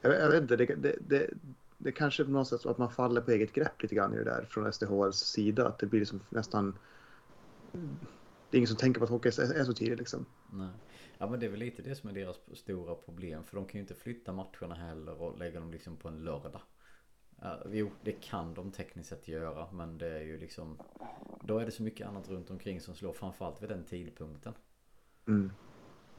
[0.00, 1.30] jag, jag vet inte, det, det, det,
[1.78, 4.24] det kanske på något sätt att man faller på eget grepp lite grann i det
[4.24, 5.68] där från SDHLs sida.
[5.68, 6.74] Att det blir liksom nästan
[8.52, 10.26] det är ingen som tänker på att hockey är så tidigt liksom.
[10.52, 10.68] Nej.
[11.18, 13.44] Ja men det är väl lite det som är deras stora problem.
[13.44, 16.60] För de kan ju inte flytta matcherna heller och lägga dem liksom på en lördag.
[17.44, 19.66] Uh, jo, det kan de tekniskt sett göra.
[19.72, 20.78] Men det är ju liksom...
[21.40, 23.12] Då är det så mycket annat runt omkring som slår.
[23.12, 24.54] Framförallt vid den tidpunkten.
[25.28, 25.50] Mm.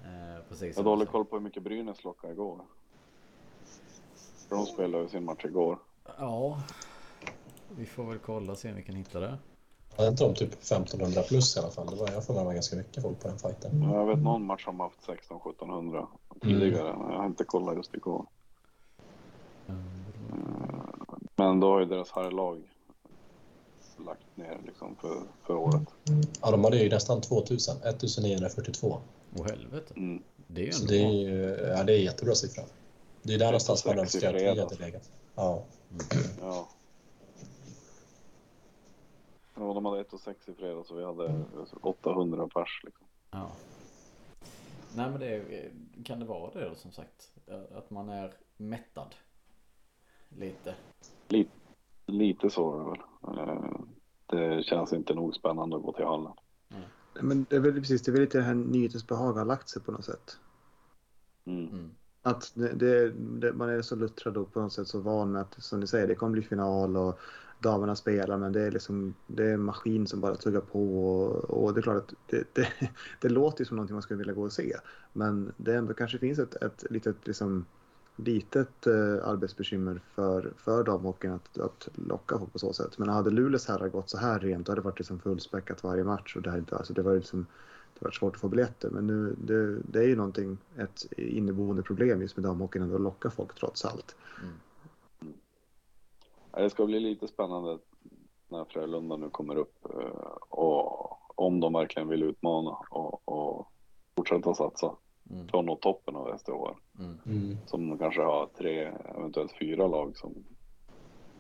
[0.02, 2.66] Uh, precis Jag har dålig koll på hur mycket Brynäs lockade igår.
[4.50, 5.80] För de spelade ju sin match igår.
[6.18, 6.64] Ja.
[7.78, 9.38] Vi får väl kolla och se om vi kan hitta det.
[9.98, 11.88] Hade inte de typ 1500 plus i alla fall?
[11.88, 13.82] Det var, jag får med mig ganska mycket folk på den fighten.
[13.82, 16.08] Ja, jag vet någon match som haft 16-1700
[16.42, 16.90] tidigare.
[16.90, 17.12] Mm.
[17.12, 18.26] Jag har inte kollat just igår.
[19.68, 20.03] Mm.
[21.44, 22.64] Men då har ju deras herrlag
[24.06, 25.88] lagt ner liksom för, för året.
[26.42, 27.78] Ja, de hade ju nästan 2000.
[27.78, 28.98] 1942.
[29.36, 29.94] Åh helvete.
[29.98, 30.24] Mm.
[30.48, 32.64] Det är ju Så det är ju, ja, det är jättebra siffra.
[33.22, 35.12] Det är där någonstans man önskar att vi hade legat.
[35.36, 35.64] Ja.
[35.92, 36.26] Mm.
[36.42, 36.68] ja.
[39.56, 41.44] Ja, de hade 1 och 6 i fredags och vi hade
[41.82, 42.82] 800 pers.
[42.84, 43.06] Liksom.
[43.32, 43.52] Ja.
[44.96, 45.44] Nej men det
[46.06, 47.32] kan det vara det då som sagt?
[47.76, 49.16] Att man är mättad?
[50.38, 50.76] Lite?
[51.28, 51.52] Lite,
[52.06, 53.48] lite så är det väl.
[53.48, 53.80] Eh,
[54.26, 56.34] det känns inte nog spännande att gå till hallen.
[56.70, 56.84] Mm.
[57.22, 59.82] Men det är väl precis, det är väl lite det här nyhetsbehag har lagt sig
[59.82, 60.38] på något sätt.
[61.46, 61.68] Mm.
[61.68, 61.92] Mm.
[62.22, 65.42] Att det, det, det, man är så luttrad och på något sätt så van med
[65.42, 67.20] att, som ni säger, det kommer bli final och
[67.60, 71.64] damerna spelar men det är liksom det är en maskin som bara tuggar på och,
[71.64, 72.68] och det är klart att det, det,
[73.22, 74.76] det, låter ju som någonting man skulle vilja gå och se
[75.14, 77.66] men det ändå kanske finns ett, ett litet liksom
[78.16, 82.98] litet eh, arbetsbekymmer för, för damhockeyn att, att locka folk på så sätt.
[82.98, 86.04] Men hade Luleås herrar gått så här rent då hade det varit liksom fullspäckat varje
[86.04, 87.46] match och det, här, alltså det var liksom
[88.00, 88.90] det var svårt att få biljetter.
[88.90, 93.30] Men nu, det, det är ju någonting, ett inneboende problem just med damhockeyn att locka
[93.30, 94.16] folk trots allt.
[94.42, 95.34] Mm.
[96.52, 97.78] Det ska bli lite spännande
[98.50, 103.68] när Frölunda nu kommer upp eh, och om de verkligen vill utmana och, och
[104.16, 104.96] fortsätta satsa
[105.30, 105.48] mm.
[105.54, 106.78] att nå toppen av SDHR.
[107.00, 107.20] Mm.
[107.26, 107.58] Mm.
[107.66, 110.44] Som kanske har tre, eventuellt fyra lag som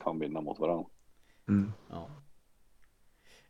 [0.04, 0.90] kan vinna mot varandra.
[1.48, 1.72] Mm.
[1.90, 2.10] Ja.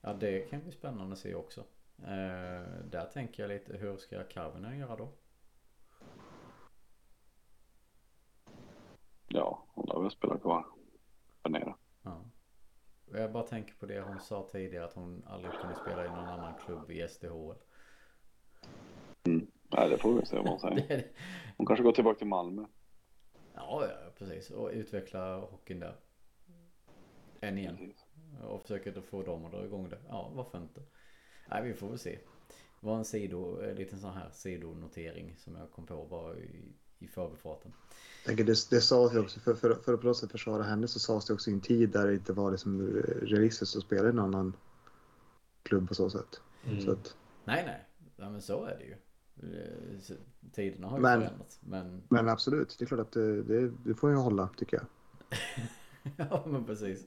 [0.01, 1.61] Ja, det kan bli spännande att se också.
[1.97, 5.09] Eh, där tänker jag lite, hur ska Karvinen göra då?
[9.27, 10.65] Ja, hon har väl spelat kvar
[11.41, 11.75] där nere.
[12.01, 12.25] Ja.
[13.11, 16.27] Jag bara tänker på det hon sa tidigare att hon aldrig kunde spela i någon
[16.27, 17.57] annan klubb i SDHL.
[19.77, 21.07] Nej, det får vi se vad hon säger.
[21.57, 22.65] Hon kanske går tillbaka till Malmö.
[23.55, 24.49] Ja, ja, precis.
[24.49, 25.95] Och utveckla hockeyn där.
[27.41, 27.77] Än igen.
[27.77, 28.05] Precis.
[28.43, 29.97] Och försöker få dem att dra igång det.
[30.09, 30.81] Ja, varför inte?
[31.49, 32.19] Nej, vi får väl se.
[32.81, 36.73] Det var en sido, en liten sån här sidonotering som jag kom på bara i,
[36.99, 37.73] i förbifarten.
[38.25, 40.99] Det, det sades ju också, för, för, för att på något sätt försvara henne så
[40.99, 44.09] sades det också i en tid där det inte var liksom realistiskt att spela i
[44.09, 44.55] en annan
[45.63, 46.41] klubb på så sätt.
[46.65, 46.81] Mm.
[46.81, 47.15] Så att,
[47.45, 47.85] Nej, nej.
[48.15, 48.95] Ja, men så är det ju.
[49.37, 50.15] Eh,
[50.51, 51.59] Tiderna har ju Men- förändrats.
[51.63, 54.85] Men men absolut, det är klart att det, det, det får jag hålla tycker jag.
[56.29, 57.05] ja, men precis.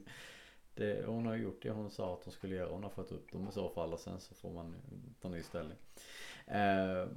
[0.75, 2.69] Det, hon har gjort det hon sa att hon skulle göra.
[2.71, 4.75] Hon har fått upp dem i så fall och sen så får man
[5.21, 5.77] ta ny ställning.
[6.47, 7.07] Eh,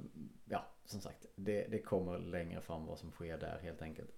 [0.45, 1.25] ja, som sagt.
[1.35, 4.11] Det, det kommer längre fram vad som sker där helt enkelt.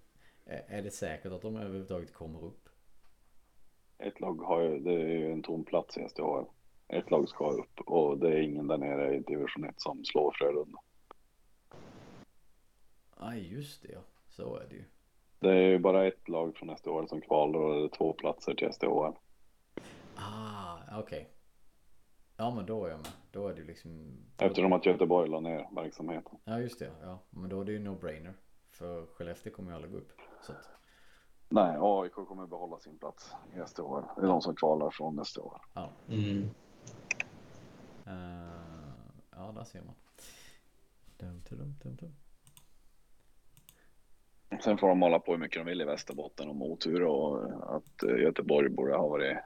[0.46, 2.70] Eh, är det säkert att de överhuvudtaget kommer upp?
[3.98, 6.46] Ett lag har ju, det är ju en tom plats i SDHL.
[6.94, 10.32] Ett lag ska upp och det är ingen där nere i division 1 som slår
[10.32, 10.80] Frölunda.
[13.20, 14.00] Ja, just det ja.
[14.30, 14.84] Så är det ju.
[15.39, 18.54] Det är ju bara ett lag från SDHL som kvalar och det är två platser
[18.54, 19.14] till SDHL.
[20.16, 21.30] Ah, okej.
[22.38, 23.12] Ja, men då är jag med.
[23.32, 24.18] Då är det ju liksom...
[24.38, 26.38] Eftersom att Göteborg la ner verksamheten.
[26.44, 26.91] Ja, just det.
[27.02, 28.34] Ja, men då är det ju no-brainer.
[28.72, 30.12] För Skellefteå kommer ju aldrig gå upp.
[30.41, 30.70] Så att...
[31.50, 34.04] Nej, AIK kommer behålla sin plats i SDHL.
[34.16, 35.60] Det är de som kvalar från SDHL.
[35.74, 35.89] Ja.
[36.10, 36.50] Mm.
[38.08, 38.93] Eh,
[39.32, 39.95] ja, där ser man.
[41.18, 42.16] Dum, dum, dum, dum.
[44.64, 47.43] Sen får de hålla på hur mycket de vill i Västerbotten om otur och
[47.76, 49.38] att eh, Göteborg borde ha varit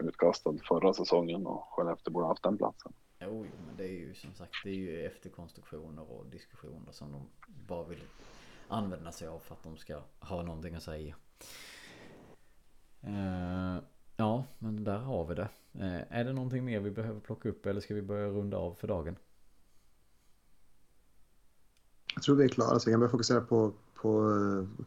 [0.00, 2.92] utkastad förra säsongen och Skellefteå borde ha haft den platsen.
[3.20, 7.28] Jo, men det är ju som sagt, det är ju efterkonstruktioner och diskussioner som de
[7.46, 8.02] bara vill
[8.68, 11.16] använda sig av för att de ska ha någonting att säga.
[13.00, 13.78] Eh,
[14.16, 15.48] ja, men där har vi det.
[15.80, 18.74] Eh, är det någonting mer vi behöver plocka upp eller ska vi börja runda av
[18.74, 19.16] för dagen?
[22.14, 24.86] Jag tror vi är klara så vi kan börja fokusera på, på eh,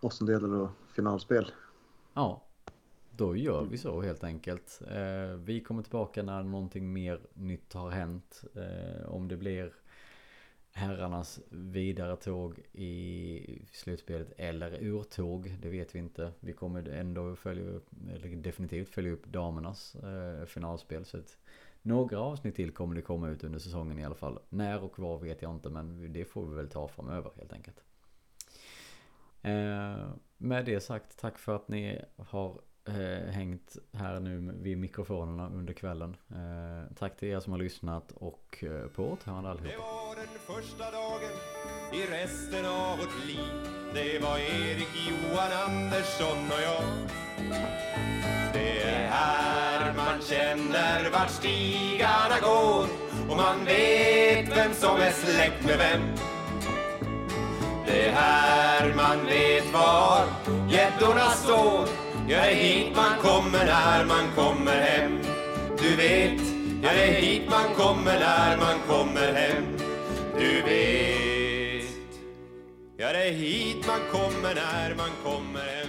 [0.00, 1.52] åttondelar och finalspel.
[2.14, 2.42] Ja,
[3.10, 4.80] då gör vi så helt enkelt.
[4.90, 8.44] Eh, vi kommer tillbaka när någonting mer nytt har hänt.
[9.06, 9.72] Om det blir
[10.74, 16.32] herrarnas vidare tåg i slutspelet eller urtåg, det vet vi inte.
[16.40, 21.04] Vi kommer ändå följa upp, eller definitivt följa upp damernas eh, finalspel.
[21.04, 21.38] Så att
[21.82, 24.38] några avsnitt till kommer det komma ut under säsongen i alla fall.
[24.48, 27.84] När och var vet jag inte, men det får vi väl ta framöver helt enkelt.
[29.42, 35.48] Eh, med det sagt, tack för att ni har eh, hängt här nu vid mikrofonerna
[35.48, 36.16] under kvällen.
[36.30, 40.90] Eh, tack till er som har lyssnat och eh, på återhörande Det var den första
[40.90, 41.34] dagen
[41.92, 43.70] i resten av vårt liv.
[43.94, 46.84] Det var Erik, Johan, Andersson och jag.
[48.52, 52.86] Det är här man känner vart stigarna går.
[53.30, 56.02] Och man vet vem som är släkt med vem.
[57.86, 60.26] Det är här man vet var
[60.70, 62.03] gäddorna står.
[62.28, 65.18] Ja, det är hit man kommer när man kommer hem.
[65.78, 66.40] Du vet,
[66.82, 69.64] ja det är hit man kommer när man kommer hem.
[70.38, 71.90] Du vet,
[72.96, 75.83] ja det är hit man kommer när man kommer hem.